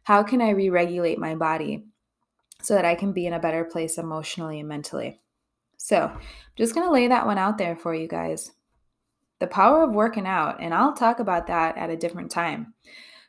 how 0.03 0.23
can 0.23 0.41
I 0.41 0.49
re-regulate 0.51 1.19
my 1.19 1.35
body 1.35 1.85
so 2.61 2.73
that 2.75 2.85
I 2.85 2.95
can 2.95 3.11
be 3.11 3.25
in 3.25 3.33
a 3.33 3.39
better 3.39 3.63
place 3.63 3.97
emotionally 3.97 4.59
and 4.59 4.69
mentally. 4.69 5.19
So, 5.77 6.05
I'm 6.05 6.19
just 6.57 6.75
going 6.75 6.85
to 6.85 6.93
lay 6.93 7.07
that 7.07 7.25
one 7.25 7.37
out 7.37 7.57
there 7.57 7.75
for 7.75 7.95
you 7.95 8.07
guys. 8.07 8.51
The 9.39 9.47
power 9.47 9.83
of 9.83 9.95
working 9.95 10.27
out, 10.27 10.61
and 10.61 10.73
I'll 10.73 10.93
talk 10.93 11.19
about 11.19 11.47
that 11.47 11.75
at 11.77 11.89
a 11.89 11.97
different 11.97 12.29
time. 12.29 12.75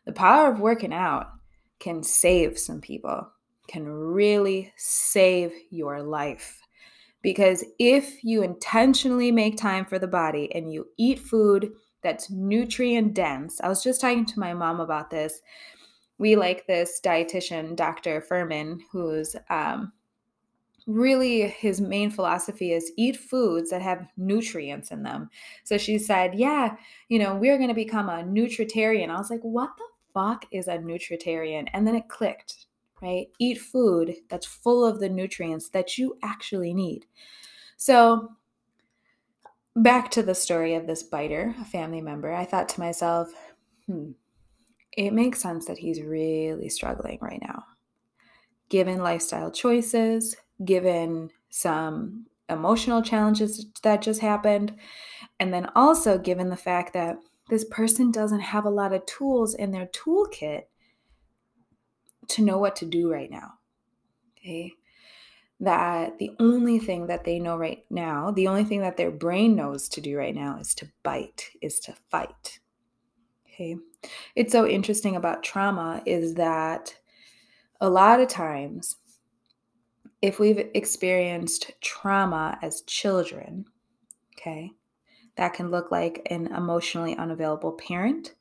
The 0.05 0.13
power 0.13 0.51
of 0.51 0.61
working 0.61 0.93
out 0.93 1.29
can 1.79 2.03
save 2.03 2.59
some 2.59 2.81
people, 2.81 3.27
can 3.69 3.89
really 3.89 4.73
save 4.77 5.53
your 5.71 6.03
life. 6.03 6.61
Because 7.23 7.65
if 7.79 8.23
you 8.23 8.43
intentionally 8.43 9.33
make 9.33 9.57
time 9.57 9.87
for 9.87 9.99
the 9.99 10.09
body 10.09 10.53
and 10.55 10.73
you 10.73 10.89
eat 10.99 11.21
food 11.21 11.73
that's 12.03 12.31
nutrient 12.31 13.15
dense, 13.15 13.61
I 13.61 13.69
was 13.69 13.83
just 13.83 14.01
talking 14.01 14.27
to 14.27 14.41
my 14.41 14.55
mom 14.55 14.81
about 14.81 15.11
this. 15.11 15.41
We 16.19 16.37
like 16.37 16.67
this 16.67 17.01
dietitian, 17.03 17.77
Dr. 17.77 18.21
Fuhrman, 18.21 18.81
who's 18.91 19.35
um, 19.51 19.93
really 20.87 21.49
his 21.49 21.81
main 21.81 22.11
philosophy 22.11 22.73
is 22.73 22.93
eat 22.97 23.17
foods 23.17 23.71
that 23.71 23.83
have 23.83 24.07
nutrients 24.17 24.91
in 24.91 25.03
them. 25.03 25.31
So 25.65 25.79
she 25.79 25.99
said, 25.99 26.35
Yeah, 26.35 26.77
you 27.09 27.19
know, 27.19 27.35
we're 27.35 27.57
going 27.57 27.69
to 27.69 27.75
become 27.75 28.09
a 28.09 28.23
nutritarian. 28.23 29.11
I 29.11 29.17
was 29.17 29.31
like, 29.31 29.43
What 29.43 29.71
the 29.77 29.85
fuck 30.15 30.47
is 30.53 30.69
a 30.69 30.79
nutritarian? 30.79 31.69
And 31.73 31.87
then 31.87 31.95
it 31.95 32.09
clicked 32.09 32.67
right? 33.03 33.27
Eat 33.39 33.61
food 33.61 34.15
that's 34.31 34.47
full 34.47 34.87
of 34.87 35.01
the 35.01 35.09
nutrients 35.09 35.69
that 35.71 35.99
you 35.99 36.17
actually 36.23 36.73
need. 36.73 37.05
So, 37.77 38.31
back 39.75 40.11
to 40.13 40.23
the 40.23 40.35
story 40.35 40.75
of 40.75 40.87
this 40.87 41.03
biter, 41.03 41.55
a 41.61 41.65
family 41.65 42.01
member, 42.01 42.33
I 42.33 42.45
thought 42.45 42.69
to 42.71 42.81
myself, 42.81 43.33
hmm, 43.87 44.13
it 44.97 45.13
makes 45.13 45.41
sense 45.41 45.67
that 45.67 45.79
he's 45.79 46.03
really 46.03 46.69
struggling 46.69 47.19
right 47.21 47.41
now. 47.43 47.65
Given 48.69 48.99
lifestyle 48.99 49.51
choices, 49.51 50.37
given 50.65 51.31
some 51.51 52.27
emotional 52.49 53.03
challenges 53.03 53.67
that 53.83 54.03
just 54.03 54.21
happened, 54.21 54.75
and 55.41 55.53
then 55.53 55.71
also 55.75 56.19
given 56.19 56.51
the 56.51 56.57
fact 56.57 56.93
that 56.93 57.17
this 57.49 57.65
person 57.65 58.11
doesn't 58.11 58.41
have 58.41 58.65
a 58.65 58.71
lot 58.71 58.93
of 58.93 59.05
tools 59.07 59.55
in 59.55 59.73
their 59.73 59.87
toolkit 59.87 60.65
to 62.29 62.43
know 62.43 62.59
what 62.59 62.77
to 62.77 62.87
do 62.87 63.11
right 63.11 63.31
now. 63.31 63.55
Okay. 64.39 64.73
That 65.63 66.19
the 66.19 66.33
only 66.41 66.81
thing 66.81 67.07
that 67.07 67.23
they 67.23 67.39
know 67.39 67.57
right 67.57 67.85
now, 67.89 68.33
the 68.33 68.49
only 68.49 68.65
thing 68.65 68.81
that 68.81 68.97
their 68.97 69.13
brain 69.13 69.55
knows 69.55 69.89
to 69.91 70.01
do 70.01 70.19
right 70.19 70.35
now 70.35 70.59
is 70.59 70.75
to 70.75 70.89
bite, 71.05 71.51
is 71.63 71.79
to 71.81 71.95
fight. 72.11 72.59
Okay. 73.47 73.77
It's 74.35 74.51
so 74.51 74.67
interesting 74.67 75.15
about 75.15 75.45
trauma 75.45 76.03
is 76.05 76.35
that 76.35 76.97
a 77.81 77.89
lot 77.89 78.21
of 78.21 78.27
times, 78.27 78.97
if 80.21 80.41
we've 80.41 80.69
experienced 80.75 81.71
trauma 81.81 82.59
as 82.61 82.83
children, 82.83 83.65
okay, 84.37 84.73
that 85.37 85.55
can 85.55 85.71
look 85.71 85.93
like 85.93 86.27
an 86.31 86.49
emotionally 86.49 87.17
unavailable 87.17 87.73
parent 87.73 88.35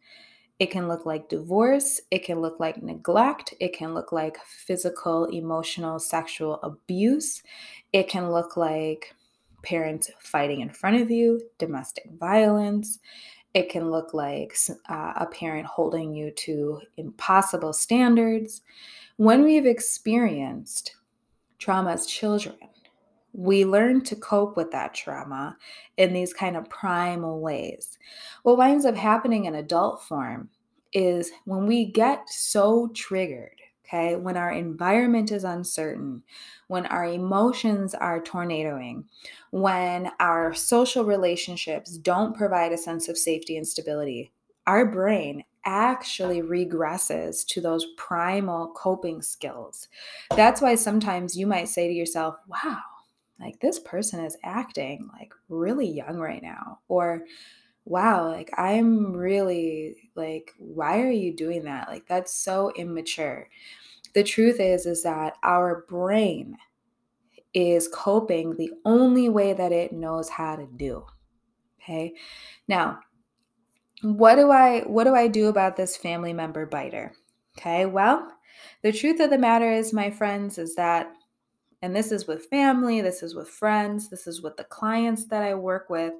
It 0.61 0.69
can 0.69 0.87
look 0.87 1.07
like 1.07 1.27
divorce. 1.27 1.99
It 2.11 2.23
can 2.23 2.39
look 2.39 2.59
like 2.59 2.83
neglect. 2.83 3.55
It 3.59 3.73
can 3.73 3.95
look 3.95 4.11
like 4.11 4.37
physical, 4.45 5.25
emotional, 5.25 5.97
sexual 5.97 6.59
abuse. 6.61 7.41
It 7.93 8.07
can 8.07 8.29
look 8.31 8.55
like 8.55 9.15
parents 9.63 10.11
fighting 10.19 10.61
in 10.61 10.69
front 10.69 11.01
of 11.01 11.09
you, 11.09 11.41
domestic 11.57 12.11
violence. 12.19 12.99
It 13.55 13.69
can 13.69 13.89
look 13.89 14.13
like 14.13 14.55
uh, 14.87 15.13
a 15.15 15.25
parent 15.25 15.65
holding 15.65 16.13
you 16.13 16.29
to 16.29 16.81
impossible 16.95 17.73
standards. 17.73 18.61
When 19.17 19.43
we've 19.43 19.65
experienced 19.65 20.95
trauma 21.57 21.93
as 21.93 22.05
children, 22.05 22.59
we 23.33 23.65
learn 23.65 24.01
to 24.03 24.15
cope 24.15 24.57
with 24.57 24.71
that 24.71 24.93
trauma 24.93 25.57
in 25.97 26.13
these 26.13 26.33
kind 26.33 26.57
of 26.57 26.69
primal 26.69 27.39
ways. 27.39 27.97
What 28.43 28.57
winds 28.57 28.85
up 28.85 28.95
happening 28.95 29.45
in 29.45 29.55
adult 29.55 30.03
form 30.03 30.49
is 30.93 31.31
when 31.45 31.67
we 31.67 31.85
get 31.85 32.29
so 32.29 32.89
triggered, 32.93 33.55
okay, 33.85 34.15
when 34.15 34.37
our 34.37 34.51
environment 34.51 35.31
is 35.31 35.43
uncertain, 35.43 36.23
when 36.67 36.85
our 36.87 37.05
emotions 37.05 37.93
are 37.93 38.21
tornadoing, 38.21 39.05
when 39.51 40.11
our 40.19 40.53
social 40.53 41.05
relationships 41.05 41.97
don't 41.97 42.35
provide 42.35 42.71
a 42.71 42.77
sense 42.77 43.07
of 43.07 43.17
safety 43.17 43.57
and 43.57 43.67
stability, 43.67 44.31
our 44.67 44.85
brain 44.85 45.43
actually 45.65 46.41
regresses 46.41 47.45
to 47.45 47.61
those 47.61 47.85
primal 47.97 48.71
coping 48.75 49.21
skills. 49.21 49.87
That's 50.35 50.61
why 50.61 50.75
sometimes 50.75 51.37
you 51.37 51.45
might 51.45 51.69
say 51.69 51.87
to 51.87 51.93
yourself, 51.93 52.35
wow, 52.47 52.79
like 53.41 53.59
this 53.59 53.79
person 53.79 54.23
is 54.23 54.37
acting 54.43 55.09
like 55.13 55.33
really 55.49 55.87
young 55.87 56.17
right 56.17 56.43
now 56.43 56.79
or 56.87 57.23
wow 57.85 58.27
like 58.27 58.51
i'm 58.57 59.11
really 59.13 59.95
like 60.15 60.53
why 60.57 61.01
are 61.01 61.11
you 61.11 61.35
doing 61.35 61.63
that? 61.63 61.87
Like 61.89 62.07
that's 62.07 62.33
so 62.33 62.71
immature. 62.75 63.49
The 64.13 64.23
truth 64.23 64.59
is 64.59 64.85
is 64.85 65.03
that 65.03 65.37
our 65.43 65.85
brain 65.87 66.57
is 67.53 67.89
coping 67.93 68.55
the 68.55 68.71
only 68.85 69.29
way 69.29 69.53
that 69.53 69.71
it 69.71 69.91
knows 69.91 70.29
how 70.29 70.55
to 70.55 70.67
do 70.75 71.05
okay? 71.81 72.13
Now 72.67 72.99
what 74.03 74.35
do 74.35 74.49
i 74.49 74.81
what 74.81 75.03
do 75.03 75.13
i 75.13 75.27
do 75.27 75.47
about 75.47 75.75
this 75.75 75.95
family 75.95 76.33
member 76.33 76.65
biter 76.65 77.13
okay? 77.57 77.85
Well 77.85 78.31
the 78.83 78.91
truth 78.91 79.19
of 79.19 79.29
the 79.29 79.37
matter 79.37 79.71
is 79.71 79.93
my 79.93 80.11
friends 80.11 80.57
is 80.57 80.75
that 80.75 81.11
and 81.81 81.95
this 81.95 82.11
is 82.11 82.27
with 82.27 82.45
family, 82.45 83.01
this 83.01 83.23
is 83.23 83.35
with 83.35 83.49
friends, 83.49 84.09
this 84.09 84.27
is 84.27 84.41
with 84.41 84.55
the 84.57 84.63
clients 84.65 85.25
that 85.25 85.41
I 85.41 85.55
work 85.55 85.89
with, 85.89 86.13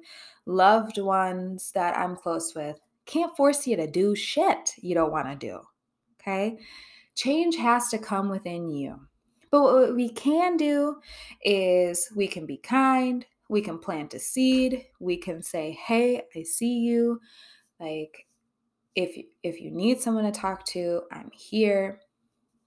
loved 0.46 0.98
ones 0.98 1.70
that 1.74 1.96
I'm 1.96 2.16
close 2.16 2.52
with. 2.54 2.80
Can't 3.06 3.36
force 3.36 3.66
you 3.66 3.76
to 3.76 3.86
do 3.86 4.14
shit 4.14 4.74
you 4.78 4.94
don't 4.94 5.12
want 5.12 5.28
to 5.28 5.36
do. 5.36 5.60
Okay? 6.20 6.58
Change 7.14 7.56
has 7.56 7.88
to 7.88 7.98
come 7.98 8.28
within 8.28 8.68
you. 8.70 9.00
But 9.50 9.62
what 9.62 9.94
we 9.94 10.08
can 10.08 10.56
do 10.56 10.96
is 11.44 12.10
we 12.16 12.26
can 12.26 12.46
be 12.46 12.56
kind, 12.56 13.26
we 13.48 13.60
can 13.60 13.78
plant 13.78 14.14
a 14.14 14.18
seed, 14.18 14.86
we 14.98 15.18
can 15.18 15.42
say, 15.42 15.72
"Hey, 15.72 16.22
I 16.34 16.42
see 16.42 16.78
you." 16.78 17.20
Like 17.78 18.26
if 18.94 19.22
if 19.42 19.60
you 19.60 19.70
need 19.70 20.00
someone 20.00 20.24
to 20.24 20.32
talk 20.32 20.64
to, 20.68 21.02
I'm 21.12 21.30
here 21.32 22.00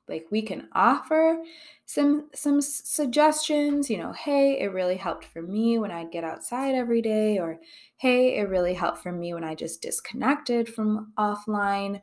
like 0.07 0.25
we 0.31 0.41
can 0.41 0.67
offer 0.73 1.37
some 1.85 2.29
some 2.33 2.61
suggestions 2.61 3.89
you 3.89 3.97
know 3.97 4.11
hey 4.13 4.59
it 4.59 4.71
really 4.71 4.97
helped 4.97 5.25
for 5.25 5.41
me 5.41 5.77
when 5.77 5.91
i 5.91 6.03
get 6.05 6.23
outside 6.23 6.75
every 6.75 7.01
day 7.01 7.37
or 7.39 7.59
hey 7.97 8.37
it 8.37 8.49
really 8.49 8.73
helped 8.73 8.99
for 8.99 9.11
me 9.11 9.33
when 9.33 9.43
i 9.43 9.55
just 9.55 9.81
disconnected 9.81 10.67
from 10.67 11.11
offline. 11.17 12.01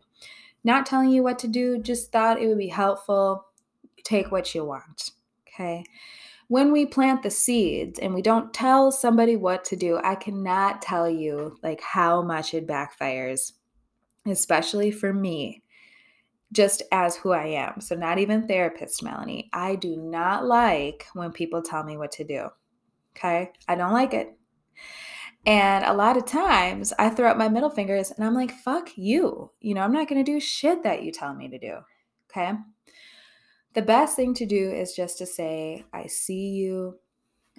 Not 0.64 0.86
telling 0.86 1.10
you 1.10 1.24
what 1.24 1.40
to 1.40 1.48
do 1.48 1.78
just 1.78 2.12
thought 2.12 2.40
it 2.40 2.46
would 2.46 2.58
be 2.58 2.68
helpful. 2.68 3.46
Take 4.04 4.30
what 4.30 4.54
you 4.54 4.64
want 4.64 5.10
okay? 5.48 5.84
When 6.48 6.72
we 6.72 6.86
plant 6.86 7.22
the 7.22 7.30
seeds 7.30 7.98
and 7.98 8.14
we 8.14 8.22
don't 8.22 8.52
tell 8.52 8.92
somebody 8.92 9.36
what 9.36 9.64
to 9.66 9.76
do 9.76 9.98
i 10.04 10.14
cannot 10.14 10.82
tell 10.82 11.08
you 11.08 11.56
like 11.62 11.80
how 11.80 12.20
much 12.20 12.52
it 12.52 12.66
backfires 12.66 13.52
especially 14.26 14.90
for 14.90 15.14
me 15.14 15.61
just 16.52 16.82
as 16.92 17.16
who 17.16 17.32
I 17.32 17.46
am. 17.46 17.80
So, 17.80 17.96
not 17.96 18.18
even 18.18 18.46
therapist, 18.46 19.02
Melanie. 19.02 19.50
I 19.52 19.74
do 19.74 19.96
not 19.96 20.44
like 20.44 21.06
when 21.14 21.32
people 21.32 21.62
tell 21.62 21.82
me 21.82 21.96
what 21.96 22.12
to 22.12 22.24
do. 22.24 22.48
Okay. 23.16 23.50
I 23.68 23.74
don't 23.74 23.92
like 23.92 24.14
it. 24.14 24.36
And 25.44 25.84
a 25.84 25.92
lot 25.92 26.16
of 26.16 26.24
times 26.24 26.92
I 26.98 27.10
throw 27.10 27.30
up 27.30 27.36
my 27.36 27.48
middle 27.48 27.70
fingers 27.70 28.12
and 28.12 28.24
I'm 28.24 28.34
like, 28.34 28.52
fuck 28.52 28.90
you. 28.96 29.50
You 29.60 29.74
know, 29.74 29.80
I'm 29.80 29.92
not 29.92 30.08
going 30.08 30.24
to 30.24 30.32
do 30.32 30.38
shit 30.38 30.84
that 30.84 31.02
you 31.02 31.10
tell 31.10 31.34
me 31.34 31.48
to 31.48 31.58
do. 31.58 31.78
Okay. 32.30 32.52
The 33.74 33.82
best 33.82 34.16
thing 34.16 34.34
to 34.34 34.46
do 34.46 34.70
is 34.70 34.94
just 34.94 35.18
to 35.18 35.26
say, 35.26 35.84
I 35.92 36.06
see 36.06 36.50
you. 36.50 36.98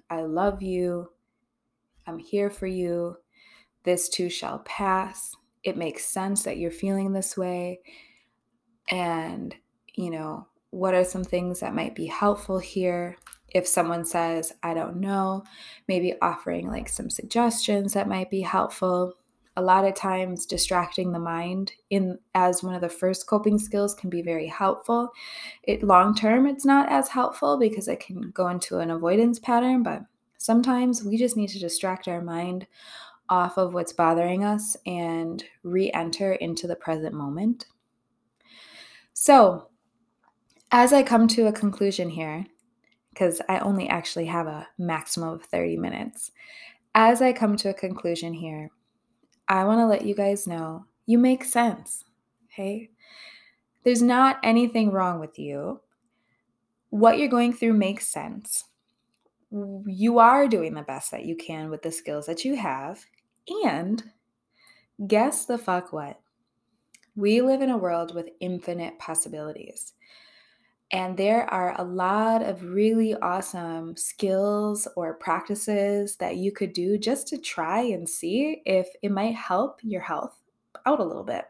I 0.10 0.22
love 0.22 0.62
you. 0.62 1.10
I'm 2.08 2.20
here 2.20 2.50
for 2.50 2.68
you. 2.68 3.18
This 3.84 4.08
too 4.08 4.30
shall 4.30 4.60
pass. 4.60 5.36
It 5.64 5.78
makes 5.78 6.06
sense 6.06 6.44
that 6.44 6.58
you're 6.58 6.72
feeling 6.72 7.12
this 7.12 7.36
way 7.36 7.80
and, 8.90 9.56
you 9.94 10.10
know, 10.10 10.48
what 10.72 10.94
are 10.94 11.06
some 11.06 11.24
things 11.24 11.60
that 11.60 11.76
might 11.76 11.96
be 11.96 12.08
helpful 12.08 12.60
here? 12.60 13.18
If 13.50 13.68
someone 13.68 14.06
says, 14.06 14.54
I 14.64 14.74
don't 14.74 14.98
know, 14.98 15.44
maybe 15.88 16.16
offering 16.22 16.68
like 16.68 16.90
some 16.90 17.10
suggestions 17.10 17.94
that 17.94 18.08
might 18.08 18.32
be 18.32 18.42
helpful. 18.42 19.14
A 19.56 19.62
lot 19.62 19.86
of 19.86 19.94
times 19.94 20.48
distracting 20.48 21.12
the 21.12 21.20
mind 21.20 21.74
in 21.92 22.18
as 22.34 22.64
one 22.64 22.74
of 22.74 22.82
the 22.82 22.90
first 22.90 23.28
coping 23.28 23.60
skills 23.60 23.94
can 23.94 24.10
be 24.10 24.24
very 24.24 24.48
helpful. 24.48 25.12
It 25.62 25.84
long 25.84 26.16
term 26.16 26.48
it's 26.48 26.66
not 26.66 26.92
as 26.92 27.10
helpful 27.10 27.60
because 27.60 27.88
it 27.88 28.00
can 28.00 28.32
go 28.32 28.48
into 28.48 28.80
an 28.80 28.90
avoidance 28.90 29.38
pattern, 29.38 29.84
but 29.84 30.02
sometimes 30.40 31.04
we 31.04 31.18
just 31.18 31.38
need 31.38 31.50
to 31.50 31.60
distract 31.60 32.08
our 32.08 32.22
mind 32.22 32.66
off 33.30 33.58
of 33.58 33.76
what's 33.76 33.94
bothering 33.94 34.44
us 34.44 34.76
and 34.88 35.44
re-enter 35.62 36.34
into 36.34 36.66
the 36.66 36.76
present 36.76 37.14
moment. 37.14 37.68
So, 39.14 39.70
as 40.72 40.92
I 40.92 41.04
come 41.04 41.28
to 41.30 41.48
a 41.48 41.54
conclusion 41.54 42.10
here, 42.10 42.46
because 43.12 43.42
I 43.48 43.60
only 43.60 43.88
actually 43.88 44.26
have 44.26 44.48
a 44.48 44.68
maximum 44.78 45.30
of 45.30 45.44
30 45.44 45.78
minutes, 45.78 46.32
as 46.96 47.22
I 47.22 47.32
come 47.32 47.56
to 47.58 47.70
a 47.70 47.74
conclusion 47.74 48.34
here, 48.34 48.72
I 49.48 49.66
want 49.66 49.80
to 49.80 49.86
let 49.86 50.06
you 50.06 50.16
guys 50.16 50.48
know 50.48 50.86
you 51.06 51.18
make 51.18 51.44
sense. 51.44 52.06
Okay? 52.48 52.90
There's 53.84 54.02
not 54.02 54.40
anything 54.44 54.92
wrong 54.92 55.20
with 55.20 55.38
you. 55.38 55.82
What 56.90 57.18
you're 57.18 57.28
going 57.28 57.54
through 57.54 57.74
makes 57.74 58.08
sense. 58.08 58.66
You 59.52 60.20
are 60.20 60.48
doing 60.48 60.74
the 60.74 60.82
best 60.82 61.12
that 61.12 61.26
you 61.26 61.36
can 61.36 61.70
with 61.70 61.82
the 61.84 61.92
skills 61.92 62.26
that 62.26 62.46
you 62.46 62.56
have. 62.56 63.06
And 63.66 64.04
guess 65.06 65.46
the 65.46 65.58
fuck 65.58 65.92
what? 65.92 66.20
We 67.16 67.42
live 67.42 67.62
in 67.62 67.70
a 67.70 67.78
world 67.78 68.16
with 68.16 68.30
infinite 68.40 68.98
possibilities. 69.00 69.94
And 70.92 71.18
there 71.18 71.52
are 71.52 71.80
a 71.80 71.84
lot 71.84 72.44
of 72.44 72.64
really 72.64 73.16
awesome 73.16 73.98
skills 73.98 74.88
or 74.96 75.16
practices 75.16 76.18
that 76.18 76.38
you 76.38 76.52
could 76.52 76.74
do 76.74 76.98
just 77.00 77.28
to 77.30 77.38
try 77.40 77.82
and 77.82 78.08
see 78.08 78.62
if 78.66 78.88
it 79.02 79.12
might 79.12 79.36
help 79.36 79.80
your 79.82 80.02
health 80.02 80.40
out 80.86 81.00
a 81.00 81.04
little 81.04 81.24
bit. 81.24 81.46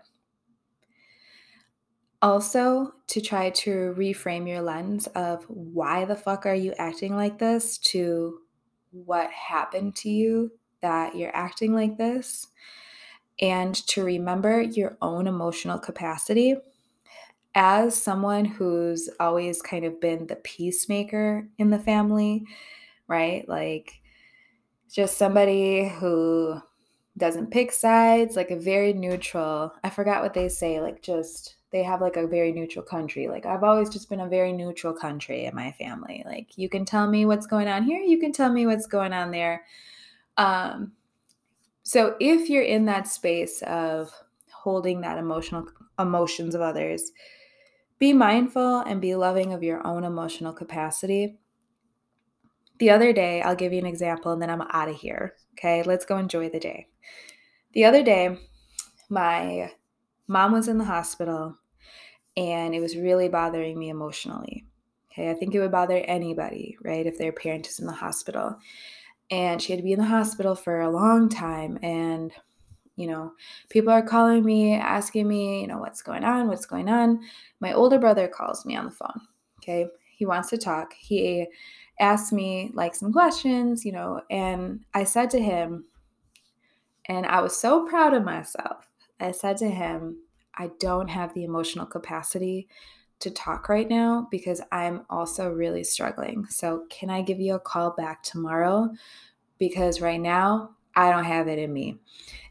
Also, 2.21 2.93
to 3.07 3.19
try 3.19 3.49
to 3.49 3.93
reframe 3.97 4.47
your 4.47 4.61
lens 4.61 5.07
of 5.07 5.43
why 5.49 6.05
the 6.05 6.15
fuck 6.15 6.45
are 6.45 6.55
you 6.55 6.73
acting 6.77 7.13
like 7.17 7.37
this 7.37 7.77
to 7.79 8.39
what 8.91 9.29
happened 9.29 9.93
to 9.97 10.09
you 10.09 10.51
that 10.81 11.17
you're 11.17 11.35
acting 11.35 11.73
like 11.73 11.97
this 11.97 12.47
and 13.41 13.75
to 13.87 14.03
remember 14.03 14.61
your 14.61 14.97
own 15.01 15.27
emotional 15.27 15.79
capacity. 15.79 16.55
As 17.55 18.01
someone 18.01 18.45
who's 18.45 19.09
always 19.19 19.61
kind 19.61 19.85
of 19.85 20.01
been 20.01 20.25
the 20.27 20.37
peacemaker 20.37 21.47
in 21.59 21.69
the 21.69 21.77
family, 21.77 22.45
right? 23.07 23.47
Like 23.47 24.01
just 24.91 25.17
somebody 25.17 25.87
who 25.87 26.59
doesn't 27.17 27.51
pick 27.51 27.71
sides, 27.71 28.35
like 28.35 28.51
a 28.51 28.55
very 28.55 28.93
neutral. 28.93 29.73
I 29.83 29.89
forgot 29.89 30.23
what 30.23 30.33
they 30.33 30.49
say, 30.49 30.81
like 30.81 31.01
just 31.01 31.55
they 31.71 31.83
have 31.83 32.01
like 32.01 32.17
a 32.17 32.27
very 32.27 32.51
neutral 32.51 32.83
country. 32.83 33.27
Like 33.27 33.45
I've 33.45 33.63
always 33.63 33.89
just 33.89 34.09
been 34.09 34.21
a 34.21 34.27
very 34.27 34.51
neutral 34.51 34.93
country 34.93 35.45
in 35.45 35.55
my 35.55 35.71
family. 35.73 36.23
Like 36.25 36.57
you 36.57 36.69
can 36.69 36.85
tell 36.85 37.07
me 37.07 37.25
what's 37.25 37.47
going 37.47 37.67
on 37.67 37.83
here, 37.83 38.01
you 38.01 38.19
can 38.19 38.31
tell 38.31 38.51
me 38.51 38.65
what's 38.65 38.87
going 38.87 39.13
on 39.13 39.31
there. 39.31 39.63
Um 40.37 40.93
so 41.83 42.15
if 42.19 42.49
you're 42.49 42.63
in 42.63 42.85
that 42.85 43.07
space 43.07 43.61
of 43.63 44.11
holding 44.51 45.01
that 45.01 45.17
emotional 45.17 45.67
emotions 45.99 46.55
of 46.55 46.61
others, 46.61 47.11
be 47.99 48.13
mindful 48.13 48.79
and 48.79 49.01
be 49.01 49.15
loving 49.15 49.53
of 49.53 49.63
your 49.63 49.85
own 49.85 50.03
emotional 50.03 50.53
capacity. 50.53 51.37
The 52.79 52.89
other 52.89 53.13
day, 53.13 53.41
I'll 53.41 53.55
give 53.55 53.71
you 53.71 53.79
an 53.79 53.85
example 53.85 54.31
and 54.31 54.41
then 54.41 54.49
I'm 54.49 54.61
out 54.61 54.89
of 54.89 54.95
here. 54.95 55.35
Okay, 55.53 55.83
let's 55.83 56.05
go 56.05 56.17
enjoy 56.17 56.49
the 56.49 56.59
day. 56.59 56.87
The 57.73 57.85
other 57.85 58.03
day, 58.03 58.37
my 59.09 59.71
mom 60.27 60.53
was 60.53 60.67
in 60.67 60.77
the 60.77 60.85
hospital 60.85 61.57
and 62.35 62.73
it 62.73 62.79
was 62.79 62.97
really 62.97 63.29
bothering 63.29 63.77
me 63.77 63.89
emotionally. 63.89 64.65
Okay, 65.11 65.29
I 65.29 65.33
think 65.33 65.53
it 65.53 65.59
would 65.59 65.71
bother 65.71 65.97
anybody, 65.97 66.75
right, 66.81 67.05
if 67.05 67.17
their 67.17 67.31
parent 67.31 67.67
is 67.67 67.79
in 67.79 67.85
the 67.85 67.93
hospital. 67.93 68.57
And 69.31 69.61
she 69.61 69.71
had 69.71 69.79
to 69.79 69.83
be 69.83 69.93
in 69.93 69.99
the 69.99 70.05
hospital 70.05 70.55
for 70.55 70.81
a 70.81 70.91
long 70.91 71.29
time. 71.29 71.79
And, 71.81 72.31
you 72.95 73.07
know, 73.07 73.31
people 73.69 73.91
are 73.91 74.01
calling 74.01 74.43
me, 74.43 74.73
asking 74.73 75.27
me, 75.27 75.61
you 75.61 75.67
know, 75.67 75.79
what's 75.79 76.01
going 76.01 76.23
on? 76.23 76.47
What's 76.47 76.65
going 76.65 76.89
on? 76.89 77.21
My 77.59 77.73
older 77.73 77.97
brother 77.97 78.27
calls 78.27 78.65
me 78.65 78.75
on 78.75 78.85
the 78.85 78.91
phone. 78.91 79.21
Okay, 79.59 79.87
he 80.17 80.25
wants 80.25 80.49
to 80.49 80.57
talk. 80.57 80.93
He 80.93 81.47
asked 81.99 82.33
me 82.33 82.71
like 82.73 82.95
some 82.95 83.13
questions, 83.13 83.85
you 83.85 83.91
know, 83.91 84.21
and 84.29 84.81
I 84.93 85.05
said 85.05 85.29
to 85.31 85.41
him, 85.41 85.85
and 87.07 87.25
I 87.25 87.41
was 87.41 87.55
so 87.55 87.87
proud 87.87 88.13
of 88.13 88.23
myself. 88.23 88.87
I 89.19 89.31
said 89.31 89.57
to 89.57 89.69
him, 89.69 90.17
I 90.55 90.71
don't 90.79 91.09
have 91.09 91.33
the 91.33 91.43
emotional 91.43 91.85
capacity 91.85 92.67
to 93.23 93.31
talk 93.31 93.69
right 93.69 93.89
now 93.89 94.27
because 94.31 94.61
I'm 94.71 95.05
also 95.09 95.49
really 95.49 95.83
struggling. 95.83 96.45
So, 96.47 96.85
can 96.89 97.09
I 97.09 97.21
give 97.21 97.39
you 97.39 97.55
a 97.55 97.59
call 97.59 97.91
back 97.91 98.23
tomorrow? 98.23 98.89
Because 99.57 100.01
right 100.01 100.21
now, 100.21 100.75
I 100.95 101.09
don't 101.09 101.23
have 101.23 101.47
it 101.47 101.59
in 101.59 101.73
me. 101.73 101.99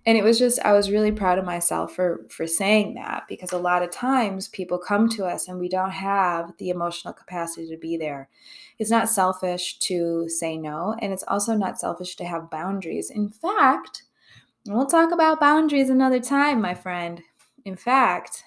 And 0.05 0.19
it 0.19 0.25
was 0.25 0.39
just 0.39 0.59
I 0.61 0.73
was 0.73 0.91
really 0.91 1.13
proud 1.13 1.39
of 1.39 1.45
myself 1.45 1.95
for 1.95 2.27
for 2.29 2.47
saying 2.47 2.95
that 2.95 3.25
because 3.29 3.53
a 3.53 3.59
lot 3.59 3.83
of 3.83 3.91
times 3.91 4.49
people 4.49 4.79
come 4.79 5.09
to 5.11 5.25
us 5.25 5.47
and 5.47 5.61
we 5.61 5.69
don't 5.69 5.93
have 5.93 6.53
the 6.59 6.71
emotional 6.71 7.15
capacity 7.15 7.69
to 7.69 7.77
be 7.77 7.97
there. 7.97 8.29
It's 8.79 8.91
not 8.91 9.09
selfish 9.09 9.79
to 9.81 10.29
say 10.29 10.59
no, 10.59 10.97
and 11.01 11.13
it's 11.13 11.25
also 11.29 11.55
not 11.55 11.79
selfish 11.79 12.17
to 12.17 12.25
have 12.25 12.51
boundaries. 12.51 13.11
In 13.11 13.29
fact, 13.29 14.03
we'll 14.67 14.87
talk 14.87 15.13
about 15.13 15.39
boundaries 15.39 15.89
another 15.89 16.21
time, 16.21 16.61
my 16.61 16.75
friend. 16.75 17.23
In 17.65 17.77
fact, 17.77 18.45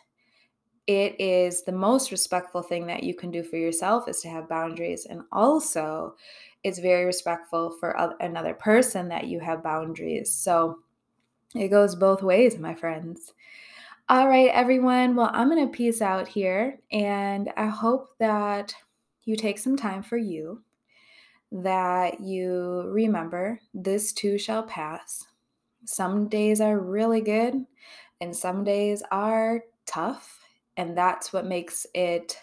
it 0.88 1.19
is 1.19 1.63
the 1.63 1.71
most 1.71 2.12
respectful 2.12 2.62
thing 2.62 2.86
that 2.88 3.04
you 3.04 3.15
can 3.15 3.32
do 3.32 3.43
for 3.43 3.58
yourself 3.58 4.08
is 4.08 4.21
to 4.21 4.30
have 4.30 4.48
boundaries 4.48 5.06
and 5.06 5.24
also 5.32 6.15
it's 6.63 6.80
very 6.80 7.06
respectful 7.06 7.71
for 7.80 7.91
another 8.19 8.54
person 8.54 9.08
that 9.10 9.28
you 9.28 9.39
have 9.39 9.63
boundaries. 9.63 10.34
So 10.34 10.80
it 11.56 11.69
goes 11.69 11.95
both 11.95 12.24
ways 12.24 12.58
my 12.58 12.76
friends. 12.76 13.34
All 14.10 14.28
right 14.28 14.50
everyone. 14.52 15.15
Well 15.15 15.32
i'm 15.34 15.50
going 15.50 15.65
to 15.65 15.71
peace 15.71 16.02
out 16.02 16.28
here 16.28 16.80
and 16.91 17.52
i 17.58 17.65
hope 17.65 18.10
that 18.19 18.74
you 19.24 19.36
take 19.36 19.58
some 19.58 19.76
time 19.76 20.04
for 20.04 20.17
you 20.17 20.62
that 21.52 22.19
you 22.19 22.84
remember 22.88 23.60
this 23.74 24.13
too 24.13 24.38
shall 24.38 24.63
pass. 24.63 25.26
Some 25.86 26.28
days 26.28 26.62
are 26.62 26.80
really 26.80 27.21
good 27.21 27.65
and 28.21 28.36
some 28.36 28.63
days 28.63 29.02
are 29.12 29.62
tough 29.86 30.44
and 30.77 30.97
that's 30.97 31.31
what 31.31 31.45
makes 31.45 31.85
it 31.93 32.38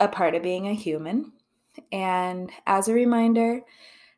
a 0.00 0.08
part 0.08 0.34
of 0.34 0.42
being 0.42 0.68
a 0.68 0.74
human. 0.74 1.32
And 1.90 2.50
as 2.66 2.88
a 2.88 2.94
reminder, 2.94 3.60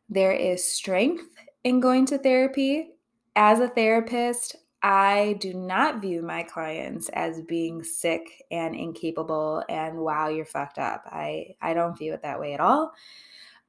there 0.09 0.33
is 0.33 0.65
strength 0.65 1.37
in 1.63 1.81
going 1.81 2.07
to 2.07 2.19
therapy. 2.19 2.91
As 3.37 3.61
a 3.61 3.69
therapist, 3.69 4.57
I 4.83 5.37
do 5.41 5.55
not 5.55 6.01
view 6.01 6.23
my 6.23 6.43
clients 6.43 7.09
as 7.11 7.41
being 7.41 7.83
sick 7.83 8.45
and 8.51 8.75
incapable 8.75 9.65
and 9.69 9.99
wow, 9.99 10.29
you're 10.29 10.45
fucked 10.45 10.79
up. 10.79 11.05
I, 11.07 11.57
I 11.63 11.73
don't 11.73 11.97
view 11.97 12.13
it 12.13 12.23
that 12.23 12.39
way 12.39 12.53
at 12.53 12.61
all. 12.61 12.93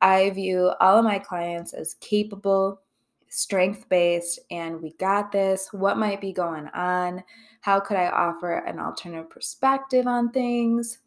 I 0.01 0.29
view 0.31 0.73
all 0.81 0.97
of 0.97 1.05
my 1.05 1.19
clients 1.19 1.73
as 1.73 1.95
capable, 1.95 2.81
strength 3.29 3.87
based, 3.89 4.39
and 4.51 4.81
we 4.81 4.93
got 4.93 5.31
this. 5.31 5.69
What 5.71 5.97
might 5.97 6.21
be 6.21 6.33
going 6.33 6.67
on? 6.67 7.23
How 7.61 7.79
could 7.79 7.97
I 7.97 8.09
offer 8.09 8.57
an 8.59 8.79
alternative 8.79 9.29
perspective 9.29 10.07
on 10.07 10.31
things? 10.31 10.99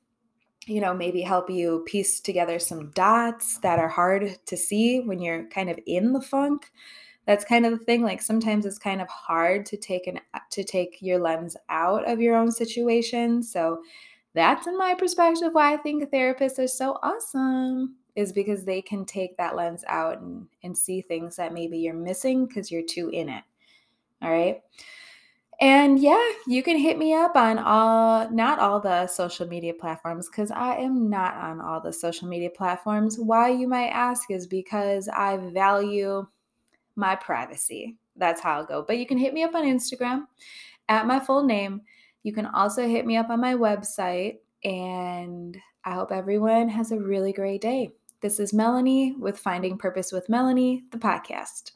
You 0.66 0.80
know, 0.80 0.92
maybe 0.92 1.22
help 1.22 1.48
you 1.48 1.84
piece 1.86 2.20
together 2.20 2.58
some 2.58 2.90
dots 2.90 3.58
that 3.58 3.78
are 3.78 3.88
hard 3.88 4.38
to 4.46 4.56
see 4.56 5.00
when 5.00 5.20
you're 5.20 5.48
kind 5.48 5.70
of 5.70 5.78
in 5.86 6.12
the 6.12 6.20
funk. 6.20 6.70
That's 7.26 7.44
kind 7.44 7.66
of 7.66 7.78
the 7.78 7.84
thing. 7.84 8.02
Like 8.02 8.22
sometimes 8.22 8.66
it's 8.66 8.78
kind 8.78 9.00
of 9.00 9.08
hard 9.08 9.66
to 9.66 9.76
take 9.76 10.06
an 10.06 10.20
to 10.50 10.64
take 10.64 10.98
your 11.00 11.18
lens 11.18 11.56
out 11.68 12.10
of 12.10 12.20
your 12.20 12.36
own 12.36 12.50
situation. 12.50 13.42
So 13.42 13.82
that's 14.34 14.66
in 14.66 14.76
my 14.76 14.94
perspective 14.94 15.50
why 15.52 15.74
I 15.74 15.76
think 15.76 16.10
therapists 16.10 16.58
are 16.58 16.68
so 16.68 16.98
awesome 17.02 17.97
is 18.18 18.32
because 18.32 18.64
they 18.64 18.82
can 18.82 19.04
take 19.04 19.36
that 19.36 19.54
lens 19.54 19.84
out 19.86 20.20
and, 20.20 20.44
and 20.64 20.76
see 20.76 21.00
things 21.00 21.36
that 21.36 21.54
maybe 21.54 21.78
you're 21.78 21.94
missing 21.94 22.46
because 22.46 22.68
you're 22.68 22.82
too 22.82 23.10
in 23.10 23.28
it. 23.28 23.44
All 24.20 24.30
right. 24.32 24.60
And 25.60 26.00
yeah, 26.00 26.28
you 26.48 26.64
can 26.64 26.76
hit 26.76 26.98
me 26.98 27.14
up 27.14 27.36
on 27.36 27.60
all, 27.60 28.28
not 28.30 28.58
all 28.58 28.80
the 28.80 29.06
social 29.06 29.46
media 29.46 29.72
platforms, 29.72 30.28
because 30.28 30.50
I 30.50 30.78
am 30.78 31.08
not 31.08 31.34
on 31.34 31.60
all 31.60 31.80
the 31.80 31.92
social 31.92 32.26
media 32.26 32.50
platforms. 32.50 33.20
Why, 33.20 33.50
you 33.50 33.68
might 33.68 33.90
ask, 33.90 34.32
is 34.32 34.48
because 34.48 35.08
I 35.08 35.36
value 35.36 36.26
my 36.96 37.14
privacy. 37.14 37.98
That's 38.16 38.40
how 38.40 38.54
I'll 38.54 38.66
go. 38.66 38.82
But 38.82 38.98
you 38.98 39.06
can 39.06 39.18
hit 39.18 39.32
me 39.32 39.44
up 39.44 39.54
on 39.54 39.62
Instagram 39.62 40.24
at 40.88 41.06
my 41.06 41.20
full 41.20 41.44
name. 41.44 41.82
You 42.24 42.32
can 42.32 42.46
also 42.46 42.84
hit 42.84 43.06
me 43.06 43.16
up 43.16 43.30
on 43.30 43.40
my 43.40 43.54
website. 43.54 44.38
And 44.64 45.56
I 45.84 45.92
hope 45.94 46.10
everyone 46.10 46.68
has 46.68 46.90
a 46.90 46.98
really 46.98 47.32
great 47.32 47.60
day. 47.60 47.92
This 48.20 48.40
is 48.40 48.52
Melanie 48.52 49.14
with 49.16 49.38
Finding 49.38 49.78
Purpose 49.78 50.10
with 50.10 50.28
Melanie, 50.28 50.82
the 50.90 50.98
podcast. 50.98 51.70